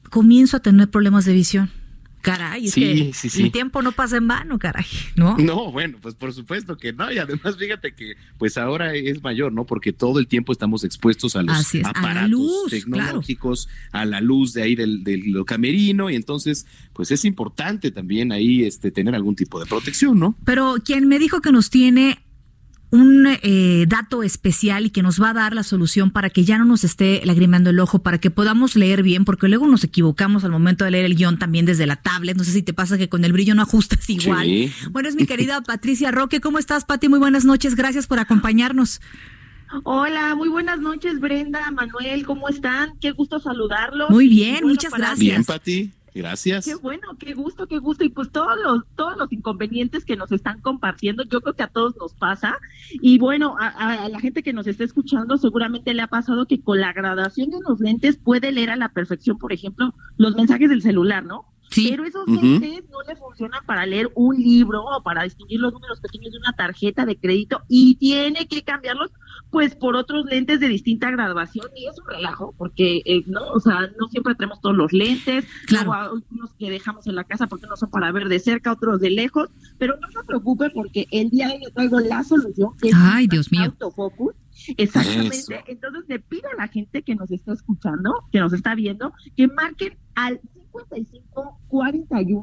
[0.09, 1.82] comienzo a tener problemas de visión.
[2.23, 3.43] Caray, es Sí, que sí, sí.
[3.43, 5.37] el tiempo no pasa en vano, caray, ¿no?
[5.37, 7.13] No, bueno, pues por supuesto que no.
[7.13, 9.67] Y además, fíjate que pues ahora es mayor, ¿no?
[9.67, 14.53] Porque todo el tiempo estamos expuestos a los a aparatos luz, tecnológicos, a la luz
[14.53, 16.11] de ahí del, del camerino.
[16.11, 20.37] Y entonces, pues es importante también ahí este tener algún tipo de protección, ¿no?
[20.45, 22.19] Pero quien me dijo que nos tiene
[22.93, 26.59] un eh, dato especial y que nos va a dar la solución para que ya
[26.59, 30.45] no nos esté lagrimeando el ojo, para que podamos leer bien, porque luego nos equivocamos
[30.45, 32.37] al momento de leer el guion también desde la tablet.
[32.37, 34.45] No sé si te pasa que con el brillo no ajustas igual.
[34.45, 34.73] Sí.
[34.91, 36.43] Bueno, es mi querida Patricia Roque.
[36.43, 37.09] ¿Cómo estás, Pati?
[37.09, 37.77] Muy buenas noches.
[37.77, 39.01] Gracias por acompañarnos.
[39.85, 42.99] Hola, muy buenas noches, Brenda, Manuel, ¿cómo están?
[43.01, 44.11] Qué gusto saludarlos.
[44.11, 45.19] Muy bien, bueno, muchas gracias.
[45.19, 45.91] Bien, Pati.
[46.15, 46.67] Gracias.
[46.67, 48.05] Qué bueno, qué gusto, qué gusto.
[48.05, 51.69] Y pues todos los, todos los inconvenientes que nos están compartiendo, yo creo que a
[51.69, 52.59] todos nos pasa.
[52.91, 56.81] Y bueno, a, la gente que nos está escuchando, seguramente le ha pasado que con
[56.81, 60.83] la gradación de los lentes puede leer a la perfección, por ejemplo, los mensajes del
[60.83, 61.47] celular, ¿no?
[61.71, 61.89] Sí.
[61.89, 66.01] Pero esos lentes no le funcionan para leer un libro o para distinguir los números
[66.01, 69.11] pequeños de una tarjeta de crédito y tiene que cambiarlos
[69.53, 73.61] pues por otros lentes de distinta graduación y es un relajo porque eh, no, o
[73.61, 75.87] sea, no siempre tenemos todos los lentes, hay
[76.31, 79.11] unos que dejamos en la casa porque no son para ver de cerca, otros de
[79.11, 82.89] lejos, pero no se preocupe porque el día de hoy le traigo la solución que
[82.89, 83.65] es Ay, Dios mío.
[83.65, 84.35] autofocus.
[84.79, 85.37] Exactamente.
[85.37, 85.53] Eso.
[85.67, 89.49] Entonces le pido a la gente que nos está escuchando, que nos está viendo, que
[89.49, 90.41] marquen al
[90.73, 92.43] 55 41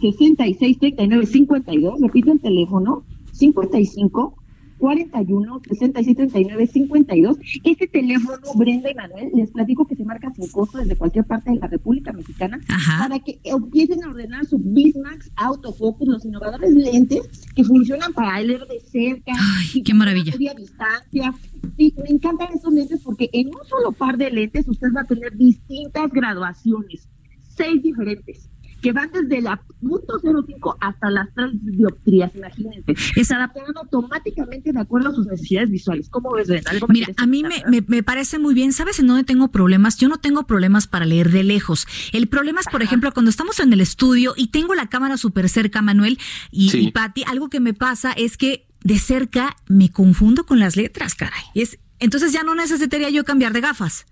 [0.00, 2.00] 66 39 52.
[2.00, 4.36] Repito el teléfono: 55
[4.78, 7.38] 41 66 39 52.
[7.64, 11.50] Este teléfono, Brenda y Manuel, les platico que se marca sin costo desde cualquier parte
[11.50, 12.58] de la República Mexicana
[12.98, 18.66] para que empiecen a ordenar su Bismax Autofocus, los innovadores lentes que funcionan para leer
[18.66, 19.32] de cerca.
[19.74, 20.32] y qué maravilla.
[20.32, 21.34] a distancia.
[21.76, 25.04] Sí, me encantan estos lentes porque en un solo par de lentes usted va a
[25.04, 27.08] tener distintas graduaciones,
[27.56, 28.48] seis diferentes,
[28.80, 32.94] que van desde la punto .05 hasta las tres dioptrías, imagínense.
[33.24, 36.08] Se adaptarán automáticamente de acuerdo a sus necesidades visuales.
[36.10, 36.70] ¿Cómo ves, Brenda?
[36.70, 38.72] ¿Algo Mira, a mí me, me, me parece muy bien.
[38.72, 39.96] ¿Sabes en dónde tengo problemas?
[39.98, 41.86] Yo no tengo problemas para leer de lejos.
[42.12, 45.48] El problema es, por ejemplo, cuando estamos en el estudio y tengo la cámara súper
[45.48, 46.18] cerca, Manuel
[46.50, 46.88] y, Sí.
[46.88, 51.14] y Patti, algo que me pasa es que de cerca me confundo con las letras,
[51.14, 51.42] caray.
[51.54, 54.06] Es, entonces ya no necesitaría yo cambiar de gafas.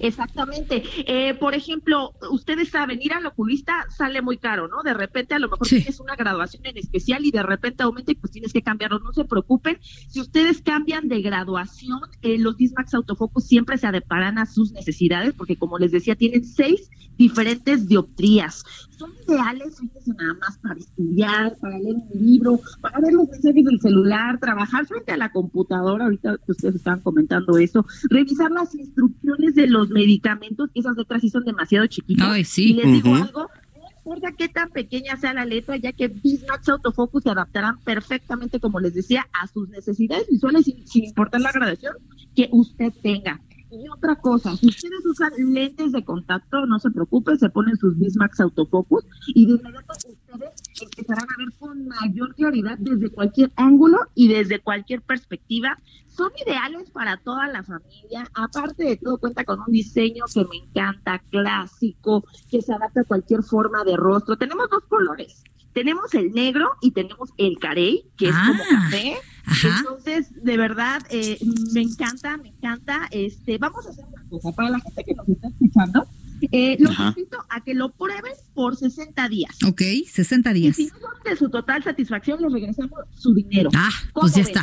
[0.00, 0.82] Exactamente.
[1.06, 4.82] Eh, por ejemplo, ustedes saben, ir al oculista sale muy caro, ¿no?
[4.82, 8.14] De repente a lo mejor tienes una graduación en especial y de repente aumenta y
[8.16, 8.98] pues tienes que cambiarlo.
[8.98, 9.78] No se preocupen.
[9.82, 15.34] Si ustedes cambian de graduación, eh, los Dismax Autofocus siempre se adaptarán a sus necesidades
[15.34, 18.64] porque como les decía, tienen seis diferentes dioptrías.
[18.96, 23.64] Son ideales, fíjense nada más para estudiar, para leer un libro, para ver los mensajes
[23.64, 28.74] del celular, trabajar frente a la computadora, ahorita que ustedes estaban comentando eso, revisar las
[28.74, 32.28] instrucciones de los medicamentos, que esas letras sí son demasiado chiquitas.
[32.28, 32.70] Ay, sí.
[32.70, 36.68] Y les digo algo, no importa qué tan pequeña sea la letra, ya que Bismax
[36.68, 41.52] Autofocus se adaptarán perfectamente, como les decía, a sus necesidades visuales sin, sin importar la
[41.52, 41.94] gradación
[42.34, 43.40] que usted tenga.
[43.74, 47.98] Y otra cosa, si ustedes usan lentes de contacto, no se preocupen, se ponen sus
[47.98, 53.98] Bismax Autofocus y de inmediato ustedes empezarán a ver con mayor claridad desde cualquier ángulo
[54.14, 55.76] y desde cualquier perspectiva.
[56.06, 58.30] Son ideales para toda la familia.
[58.34, 63.04] Aparte de todo, cuenta con un diseño que me encanta, clásico, que se adapta a
[63.04, 64.36] cualquier forma de rostro.
[64.36, 65.42] Tenemos dos colores.
[65.72, 69.16] Tenemos el negro y tenemos el carey, que es como café.
[69.46, 71.38] Entonces, de verdad, eh,
[71.72, 73.08] me encanta, me encanta.
[73.10, 76.06] Este, vamos a hacer una cosa para la gente que nos está escuchando.
[76.50, 77.08] Eh, los Ajá.
[77.16, 79.56] invito a que lo prueben por 60 días.
[79.66, 80.78] Ok, 60 días.
[80.78, 83.70] Y si no son de su total satisfacción, les regresamos su dinero.
[83.74, 84.62] Ah, ¿Cómo pues ya está.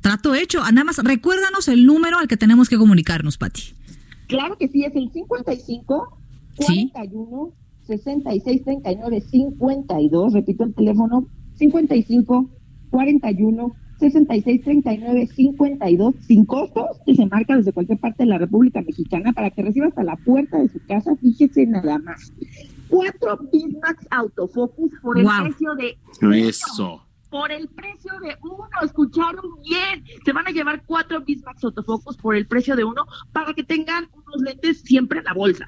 [0.00, 0.60] Trato hecho.
[0.62, 3.74] Ah, Nada más, recuérdanos el número al que tenemos que comunicarnos, Pati.
[4.26, 6.18] Claro que sí, es el 55
[6.56, 7.52] 41
[7.86, 10.32] 66 39 52.
[10.32, 12.50] Repito el teléfono: 55
[12.90, 13.76] 41
[14.10, 16.14] 66 39 52.
[16.26, 19.86] Sin costos, que se marca desde cualquier parte de la República Mexicana para que reciba
[19.86, 21.14] hasta la puerta de su casa.
[21.16, 22.32] Fíjese nada más.
[22.88, 27.02] Cuatro Bismax Autofocus por el precio de Eso.
[27.32, 28.68] Por el precio de uno.
[28.84, 30.04] Escucharon bien.
[30.22, 34.06] Se van a llevar cuatro Bismax Autofocus por el precio de uno para que tengan
[34.14, 35.64] unos lentes siempre en la bolsa.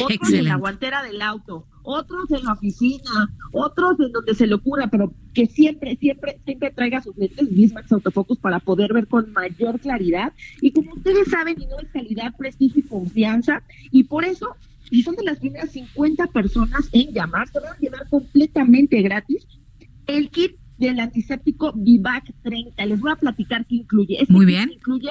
[0.00, 0.48] otros en Excelente.
[0.48, 5.12] la guantera del auto, otros en la oficina, otros en donde se le ocurra, pero
[5.34, 10.32] que siempre, siempre, siempre traiga sus lentes Bismax Autofocus para poder ver con mayor claridad.
[10.60, 14.54] Y como ustedes saben, y no es calidad, prestigio y confianza, y por eso,
[14.88, 19.48] y son de las primeras 50 personas en llamar, se van a llevar completamente gratis
[20.06, 22.86] el kit del antiséptico Vivac 30.
[22.86, 24.22] Les voy a platicar qué incluye.
[24.22, 24.70] Este Muy bien.
[24.72, 25.10] Incluye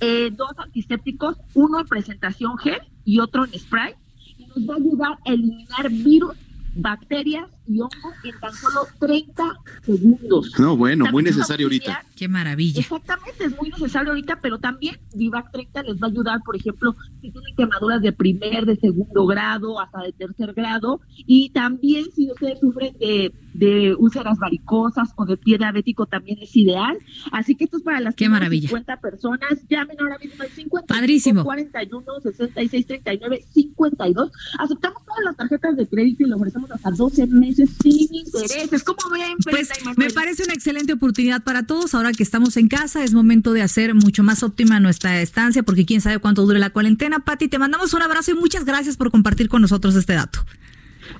[0.00, 3.94] eh, dos antisépticos, uno en presentación gel y otro en spray.
[4.38, 6.36] Y nos va a ayudar a eliminar virus,
[6.74, 9.42] bacterias y hongos en tan solo 30
[9.82, 10.52] segundos.
[10.58, 12.04] No, bueno, muy También necesario ahorita.
[12.16, 12.80] Qué maravilla.
[12.80, 16.94] Exactamente, es muy necesario ahorita, pero también Vivac 30 les va a ayudar, por ejemplo,
[17.20, 22.30] si tienen quemaduras de primer, de segundo grado, hasta de tercer grado, y también si
[22.30, 26.96] ustedes sufren de, de úlceras varicosas o de pie diabético, también es ideal.
[27.32, 28.68] Así que esto es para las Qué primeras maravilla.
[28.68, 29.68] 50 personas.
[29.68, 31.44] Llamen ahora mismo al 50 Padrísimo.
[31.44, 34.30] 41 66 39 52.
[34.58, 38.82] Aceptamos todas las tarjetas de crédito y le ofrecemos hasta 12 meses sin intereses.
[38.84, 41.94] ¿Cómo ven, Pues Brenda y me parece una excelente oportunidad para todos.
[41.94, 45.86] Ahora que estamos en casa, es momento de hacer mucho más óptima nuestra estancia, porque
[45.86, 47.20] quién sabe cuánto dure la cuarentena.
[47.20, 50.40] Pati, te mandamos un abrazo y muchas gracias por compartir con nosotros este dato.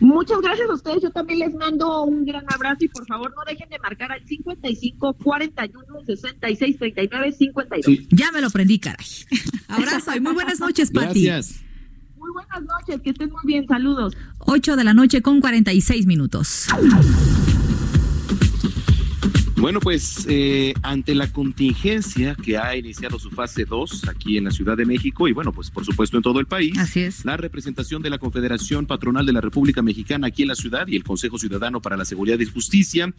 [0.01, 1.03] Muchas gracias a ustedes.
[1.03, 4.25] Yo también les mando un gran abrazo y por favor no dejen de marcar al
[4.27, 8.09] 55 41 66 39 52.
[8.11, 9.07] Ya me lo prendí, caray.
[9.69, 11.25] Abrazo y muy buenas noches, Pati.
[11.25, 11.63] Gracias.
[12.27, 13.67] Muy buenas noches, que estén muy bien.
[13.69, 14.17] Saludos.
[14.41, 16.67] 8 de la noche con 46 minutos.
[19.59, 24.51] Bueno, pues eh, ante la contingencia que ha iniciado su fase 2 aquí en la
[24.51, 27.25] Ciudad de México y bueno, pues por supuesto en todo el país, Así es.
[27.25, 30.97] la representación de la Confederación Patronal de la República Mexicana aquí en la ciudad y
[30.97, 33.13] el Consejo Ciudadano para la Seguridad y Justicia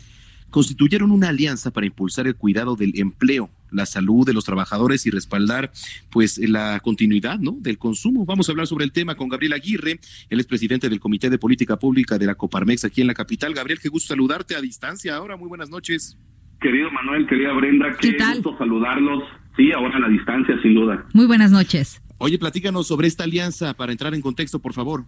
[0.50, 5.10] constituyeron una alianza para impulsar el cuidado del empleo, la salud de los trabajadores y
[5.10, 5.72] respaldar
[6.10, 7.58] pues la continuidad, ¿no?
[7.60, 8.26] del consumo.
[8.26, 11.38] Vamos a hablar sobre el tema con Gabriel Aguirre, él es presidente del Comité de
[11.38, 13.54] Política Pública de la Coparmex aquí en la capital.
[13.54, 15.36] Gabriel, qué gusto saludarte a distancia ahora.
[15.38, 16.18] Muy buenas noches.
[16.62, 18.36] Querido Manuel, querida Brenda, qué, ¿Qué tal?
[18.42, 19.24] gusto saludarlos.
[19.56, 21.06] Sí, ahora a la distancia, sin duda.
[21.14, 22.02] Muy buenas noches.
[22.20, 25.06] Oye, platícanos sobre esta alianza para entrar en contexto, por favor.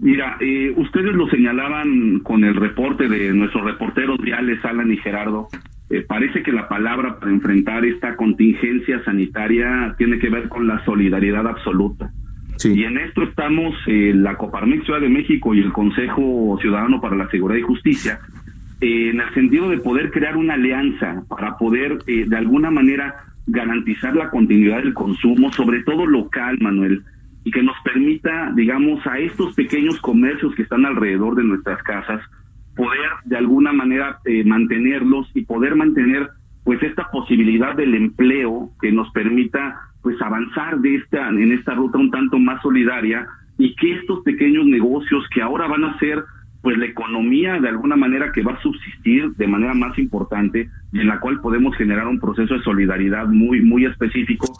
[0.00, 5.48] Mira, eh, ustedes lo señalaban con el reporte de nuestros reporteros viales, Alan y Gerardo.
[5.90, 10.84] Eh, parece que la palabra para enfrentar esta contingencia sanitaria tiene que ver con la
[10.84, 12.12] solidaridad absoluta.
[12.64, 17.14] Y en esto estamos eh, la Coparmex Ciudad de México y el Consejo Ciudadano para
[17.14, 18.18] la Seguridad y Justicia,
[18.80, 23.14] eh, en el sentido de poder crear una alianza para poder eh, de alguna manera
[23.46, 27.02] garantizar la continuidad del consumo, sobre todo local, Manuel,
[27.48, 32.20] y que nos permita, digamos, a estos pequeños comercios que están alrededor de nuestras casas,
[32.76, 36.28] poder de alguna manera eh, mantenerlos y poder mantener
[36.62, 41.96] pues esta posibilidad del empleo que nos permita pues avanzar de esta en esta ruta
[41.96, 43.26] un tanto más solidaria
[43.56, 46.22] y que estos pequeños negocios que ahora van a ser
[46.60, 51.00] pues la economía de alguna manera que va a subsistir de manera más importante y
[51.00, 54.52] en la cual podemos generar un proceso de solidaridad muy muy específico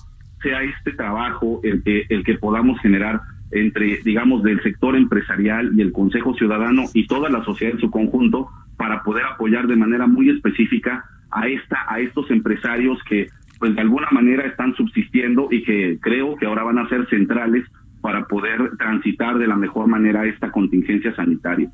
[0.43, 3.21] sea este trabajo el que el que podamos generar
[3.51, 7.91] entre digamos del sector empresarial y el Consejo Ciudadano y toda la sociedad en su
[7.91, 13.29] conjunto para poder apoyar de manera muy específica a esta a estos empresarios que
[13.59, 17.65] pues de alguna manera están subsistiendo y que creo que ahora van a ser centrales
[18.01, 21.69] para poder transitar de la mejor manera esta contingencia sanitaria.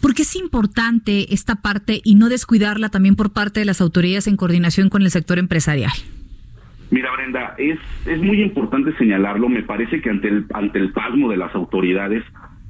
[0.00, 4.36] Porque es importante esta parte y no descuidarla también por parte de las autoridades en
[4.36, 5.92] coordinación con el sector empresarial.
[6.90, 9.48] Mira, Brenda, es, es muy importante señalarlo.
[9.48, 12.24] Me parece que ante el, ante el pasmo de las autoridades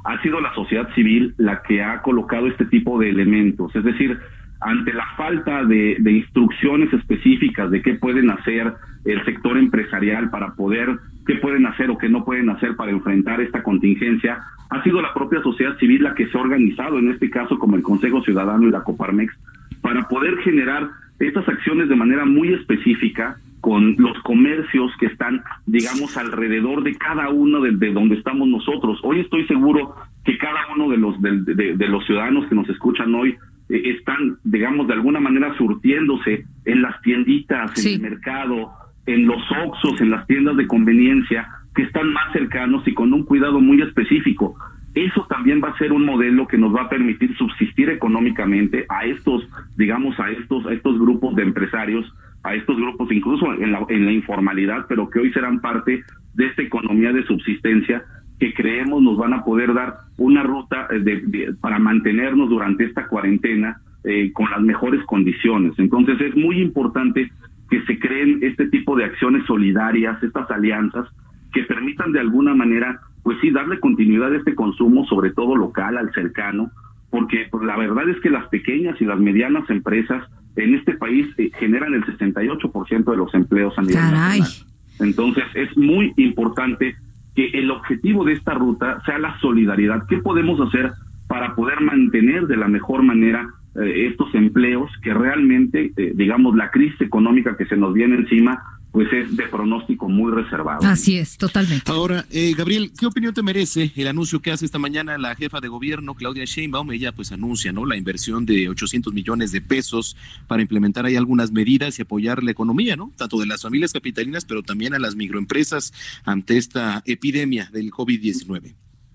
[0.05, 3.75] ha sido la sociedad civil la que ha colocado este tipo de elementos.
[3.77, 4.19] Es decir,
[4.61, 10.55] ante la falta de, de instrucciones específicas de qué pueden hacer el sector empresarial para
[10.55, 14.41] poder, qué pueden hacer o qué no pueden hacer para enfrentar esta contingencia,
[14.71, 17.77] ha sido la propia sociedad civil la que se ha organizado, en este caso como
[17.77, 19.33] el Consejo Ciudadano y la Coparmex,
[19.81, 20.89] para poder generar
[21.21, 27.29] estas acciones de manera muy específica con los comercios que están, digamos, alrededor de cada
[27.31, 28.99] uno de, de donde estamos nosotros.
[29.03, 29.95] Hoy estoy seguro
[30.25, 33.37] que cada uno de los de, de- de los ciudadanos que nos escuchan hoy
[33.69, 38.71] eh, están, digamos, de alguna manera surtiéndose en las tienditas, en el mercado,
[39.07, 43.25] en los oxos, en las tiendas de conveniencia, que están más cercanos y con un
[43.25, 44.55] cuidado muy específico.
[44.95, 49.05] Eso también va a ser un modelo que nos va a permitir subsistir económicamente a
[49.05, 49.47] estos,
[49.77, 54.07] digamos, a estos, a estos grupos de empresarios, a estos grupos incluso en la, en
[54.07, 56.03] la informalidad, pero que hoy serán parte
[56.35, 58.03] de esta economía de subsistencia
[58.39, 63.09] que creemos nos van a poder dar una ruta eh, de- para mantenernos durante esta
[63.09, 65.73] cuarentena eh, con las mejores condiciones.
[65.79, 67.31] Entonces es muy importante
[67.69, 71.07] que se creen este tipo de acciones solidarias, estas alianzas
[71.53, 75.99] que permitan de alguna manera pues sí, darle continuidad a este consumo, sobre todo local,
[75.99, 76.71] al cercano,
[77.11, 80.23] porque pues, la verdad es que las pequeñas y las medianas empresas
[80.59, 84.41] en este país eh, generan el 68% de los empleos a nivel Caray.
[84.41, 84.67] nacional.
[85.01, 86.97] Entonces es muy importante
[87.35, 90.07] que el objetivo de esta ruta sea la solidaridad.
[90.09, 90.93] ¿Qué podemos hacer
[91.29, 96.71] para poder mantener de la mejor manera eh, estos empleos que realmente, eh, digamos, la
[96.71, 98.61] crisis económica que se nos viene encima,
[98.93, 100.81] pues es de pronóstico muy reservado?
[100.87, 101.91] Así es, totalmente.
[101.91, 105.61] Ahora, eh, Gabriel, ¿qué opinión te merece el anuncio que hace esta mañana la jefa
[105.61, 106.91] de gobierno, Claudia Sheinbaum?
[106.93, 107.85] Ella pues anuncia, ¿no?
[107.87, 110.17] La inversión de 800 millones de pesos
[110.47, 113.13] para implementar ahí algunas medidas y apoyar la economía, ¿no?
[113.17, 115.93] Tanto de las familias capitalinas, pero también a las microempresas
[116.25, 118.75] ante esta epidemia del COVID-19.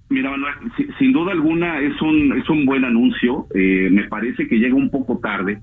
[0.09, 3.47] Mira, Manuel, si- sin duda alguna es un, es un buen anuncio.
[3.55, 5.59] Eh, me parece que llega un poco tarde,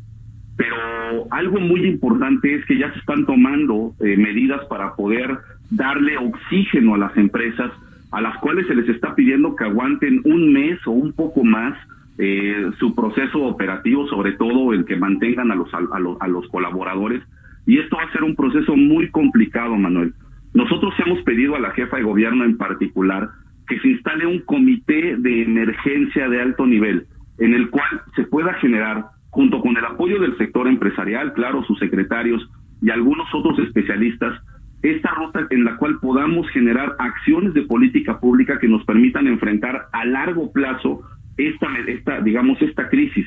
[0.61, 5.39] pero algo muy importante es que ya se están tomando eh, medidas para poder
[5.71, 7.73] darle oxígeno a las empresas,
[8.11, 11.79] a las cuales se les está pidiendo que aguanten un mes o un poco más
[12.19, 16.47] eh, su proceso operativo, sobre todo el que mantengan a los, a, los, a los
[16.49, 17.23] colaboradores.
[17.65, 20.13] Y esto va a ser un proceso muy complicado, Manuel.
[20.53, 23.31] Nosotros hemos pedido a la jefa de gobierno en particular
[23.67, 27.07] que se instale un comité de emergencia de alto nivel
[27.39, 31.79] en el cual se pueda generar, junto con el apoyo del sector empresarial, claro, sus
[31.79, 32.49] secretarios
[32.83, 34.41] y algunos otros especialistas,
[34.83, 39.89] esta ruta en la cual podamos generar acciones de política pública que nos permitan enfrentar
[39.93, 41.03] a largo plazo
[41.37, 43.27] esta, esta digamos, esta crisis.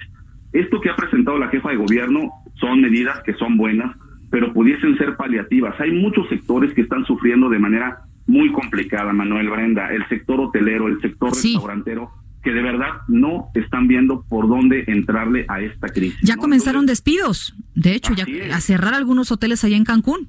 [0.51, 3.95] Esto que ha presentado la jefa de gobierno son medidas que son buenas,
[4.29, 5.79] pero pudiesen ser paliativas.
[5.79, 10.87] Hay muchos sectores que están sufriendo de manera muy complicada, Manuel Brenda, el sector hotelero,
[10.87, 12.09] el sector restaurantero,
[12.43, 16.19] que de verdad no están viendo por dónde entrarle a esta crisis.
[16.21, 16.41] Ya ¿no?
[16.41, 18.25] comenzaron despidos, de hecho, ya
[18.55, 20.27] a cerrar algunos hoteles allá en Cancún.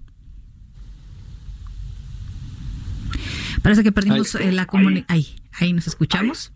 [3.63, 5.07] Parece que perdimos Ahí- eh, la comunicación.
[5.09, 5.27] Ahí,
[5.59, 6.53] ahí nos escuchamos.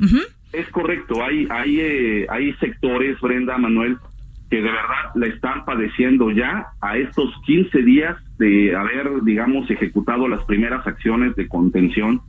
[0.53, 3.99] Es correcto, hay hay eh, hay sectores, Brenda, Manuel,
[4.51, 10.27] que de verdad la están padeciendo ya a estos 15 días de haber, digamos, ejecutado
[10.29, 12.23] las primeras acciones de contención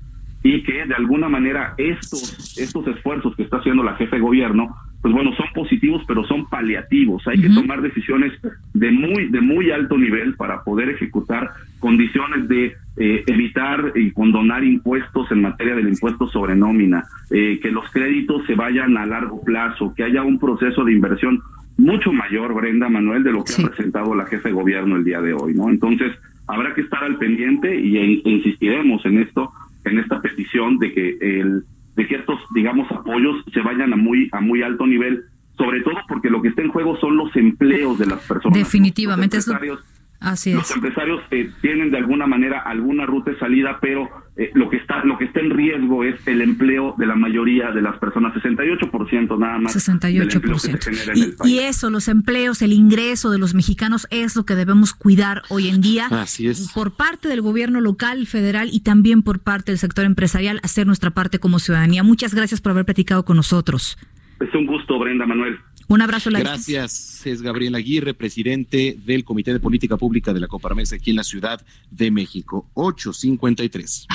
[0.44, 4.76] y que de alguna manera estos estos esfuerzos que está haciendo la jefe de gobierno,
[5.02, 7.26] pues bueno, son positivos, pero son paliativos.
[7.28, 8.34] Hay que tomar decisiones
[8.74, 14.64] de muy de muy alto nivel para poder ejecutar condiciones de eh, evitar y condonar
[14.64, 19.42] impuestos en materia del impuesto sobre nómina, eh, que los créditos se vayan a largo
[19.42, 21.42] plazo, que haya un proceso de inversión
[21.78, 25.22] mucho mayor, Brenda Manuel, de lo que ha presentado la jefe de gobierno el día
[25.22, 25.70] de hoy, ¿no?
[25.70, 26.12] Entonces,
[26.46, 29.52] habrá que estar al pendiente y e- e insistiremos en esto,
[29.86, 31.64] en esta petición de que el
[31.96, 35.26] de que estos, digamos, apoyos se vayan a muy a muy alto nivel,
[35.58, 38.58] sobre todo porque lo que está en juego son los empleos de las personas.
[38.58, 39.38] Definitivamente
[40.54, 40.76] Los eso.
[40.76, 44.10] empresarios eh, tienen de alguna manera alguna ruta de salida, pero
[44.40, 47.72] eh, lo que está lo que está en riesgo es el empleo de la mayoría
[47.72, 49.94] de las personas, 68% nada más del
[50.32, 50.84] empleo que se 68%.
[50.84, 51.52] genera en el Y, país.
[51.54, 55.68] y eso, los empleos, el ingreso de los mexicanos es lo que debemos cuidar hoy
[55.70, 56.08] en día.
[56.10, 56.72] Así es.
[56.74, 61.12] Por parte del gobierno local, federal y también por parte del sector empresarial, hacer nuestra
[61.12, 62.04] parte como ciudadanía.
[62.04, 63.98] Muchas gracias por haber platicado con nosotros.
[64.40, 65.60] Es un gusto, Brenda Manuel.
[65.90, 67.26] Un abrazo, la Gracias.
[67.26, 71.24] Es Gabriel Aguirre, presidente del Comité de Política Pública de la Coparmex aquí en la
[71.24, 72.70] Ciudad de México.
[72.76, 74.08] 853.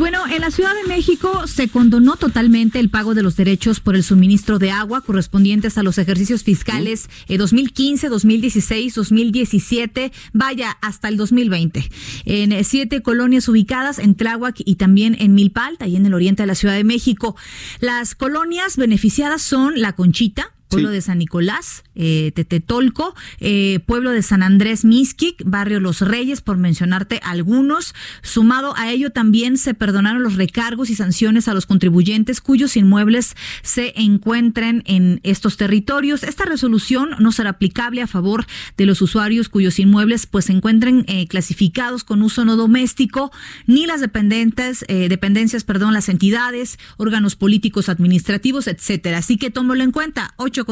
[0.00, 3.96] Bueno, en la Ciudad de México se condonó totalmente el pago de los derechos por
[3.96, 11.08] el suministro de agua correspondientes a los ejercicios fiscales eh, 2015, 2016, 2017, vaya, hasta
[11.08, 11.90] el 2020.
[12.24, 16.44] En eh, siete colonias ubicadas en Tláhuac y también en Milpalta, y en el oriente
[16.44, 17.36] de la Ciudad de México.
[17.80, 24.22] Las colonias beneficiadas son La Conchita, Pueblo de San Nicolás, eh, Tetetolco, eh, Pueblo de
[24.22, 27.94] San Andrés Mixquic, Barrio Los Reyes, por mencionarte algunos.
[28.22, 33.36] Sumado a ello, también se perdonaron los recargos y sanciones a los contribuyentes cuyos inmuebles
[33.62, 36.22] se encuentren en estos territorios.
[36.22, 41.04] Esta resolución no será aplicable a favor de los usuarios cuyos inmuebles pues se encuentren
[41.08, 43.30] eh, clasificados con uso no doméstico,
[43.66, 49.18] ni las dependientes, eh, dependencias, perdón, las entidades, órganos políticos, administrativos, etcétera.
[49.18, 50.34] Así que tómalo en cuenta.
[50.36, 50.64] 8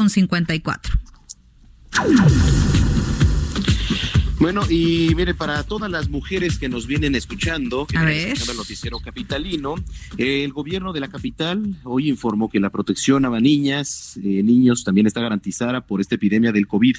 [1.91, 2.98] con 54.
[4.39, 8.57] Bueno, y mire, para todas las mujeres que nos vienen escuchando, que vienen escuchando el
[8.59, 9.75] noticiero capitalino,
[10.17, 15.07] el gobierno de la capital hoy informó que la protección a niñas, eh, niños también
[15.07, 16.95] está garantizada por esta epidemia del COVID.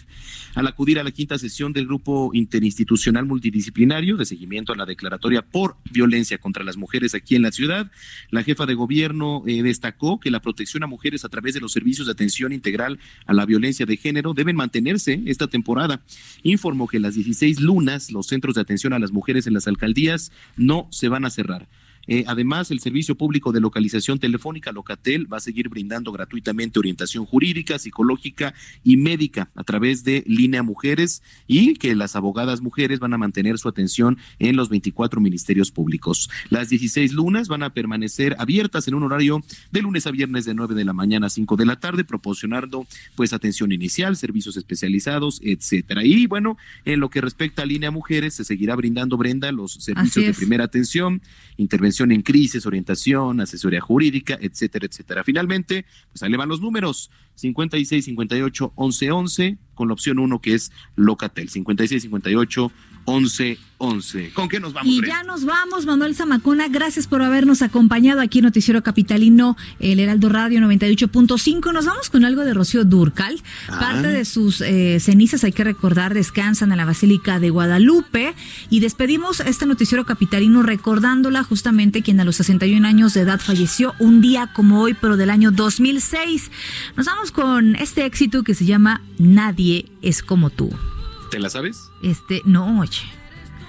[0.54, 5.40] Al acudir a la quinta sesión del grupo interinstitucional multidisciplinario de seguimiento a la declaratoria
[5.40, 7.90] por violencia contra las mujeres aquí en la ciudad,
[8.30, 11.72] la jefa de gobierno eh, destacó que la protección a mujeres a través de los
[11.72, 16.02] servicios de atención integral a la violencia de género deben mantenerse esta temporada.
[16.42, 19.68] Informó que las 17 16 lunas, los centros de atención a las mujeres en las
[19.68, 21.68] alcaldías no se van a cerrar.
[22.12, 27.24] Eh, además, el Servicio Público de Localización Telefónica, Locatel, va a seguir brindando gratuitamente orientación
[27.24, 28.52] jurídica, psicológica
[28.82, 33.58] y médica a través de Línea Mujeres y que las abogadas mujeres van a mantener
[33.58, 36.28] su atención en los 24 ministerios públicos.
[36.48, 40.54] Las 16 lunas van a permanecer abiertas en un horario de lunes a viernes de
[40.54, 45.40] 9 de la mañana a 5 de la tarde, proporcionando pues atención inicial, servicios especializados,
[45.44, 46.04] etcétera.
[46.04, 50.26] Y bueno, en lo que respecta a Línea Mujeres, se seguirá brindando, Brenda, los servicios
[50.26, 51.22] de primera atención,
[51.56, 55.24] intervención en crisis, orientación, asesoría jurídica, etcétera, etcétera.
[55.24, 60.40] Finalmente, pues ahí le van los números: 56 58 11 11 con la opción 1
[60.40, 62.72] que es Locatel, 56 58
[63.04, 64.32] 11 11.
[64.34, 66.68] ¿Con qué nos vamos, Y ya nos vamos, Manuel Zamacona.
[66.68, 71.72] Gracias por habernos acompañado aquí en Noticiero Capitalino, el Heraldo Radio 98.5.
[71.72, 73.42] Nos vamos con algo de Rocío Durcal.
[73.68, 73.78] Ah.
[73.80, 78.34] Parte de sus eh, cenizas, hay que recordar, descansan en la Basílica de Guadalupe.
[78.68, 83.94] Y despedimos este Noticiero Capitalino recordándola justamente quien a los 61 años de edad falleció
[83.98, 86.50] un día como hoy, pero del año 2006.
[86.98, 90.70] Nos vamos con este éxito que se llama Nadie es como tú.
[91.30, 91.90] ¿Te la sabes?
[92.02, 93.00] Este, no, oye.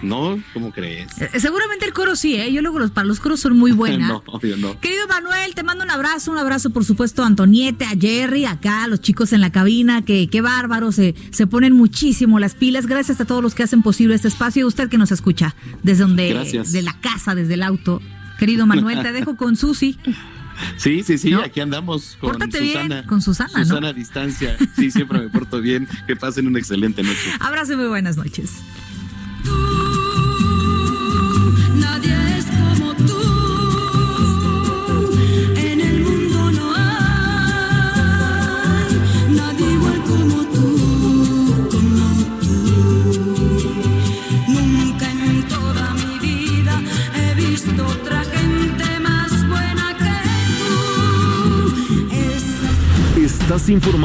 [0.01, 1.09] No, ¿cómo crees?
[1.21, 2.51] Eh, Seguramente el coro sí, ¿eh?
[2.51, 4.07] Yo luego los, para los coros son muy buenas.
[4.09, 4.79] no, obvio no.
[4.79, 8.83] Querido Manuel, te mando un abrazo, un abrazo por supuesto a Antoniete, a Jerry, acá,
[8.83, 12.87] a los chicos en la cabina, que qué bárbaros, se, se ponen muchísimo las pilas.
[12.87, 15.55] Gracias a todos los que hacen posible este espacio y a usted que nos escucha
[15.83, 16.71] desde donde, Gracias.
[16.71, 18.01] de la casa, desde el auto.
[18.39, 19.99] Querido Manuel, te dejo con Susi.
[20.77, 23.05] Sí, sí, sí, aquí andamos con Pórtate bien, Susana.
[23.05, 23.65] con Susana, ¿no?
[23.65, 24.57] Susana a distancia.
[24.75, 25.87] Sí, siempre me porto bien.
[26.07, 27.31] Que pasen una excelente noche.
[27.39, 28.61] Abrazo y muy buenas noches.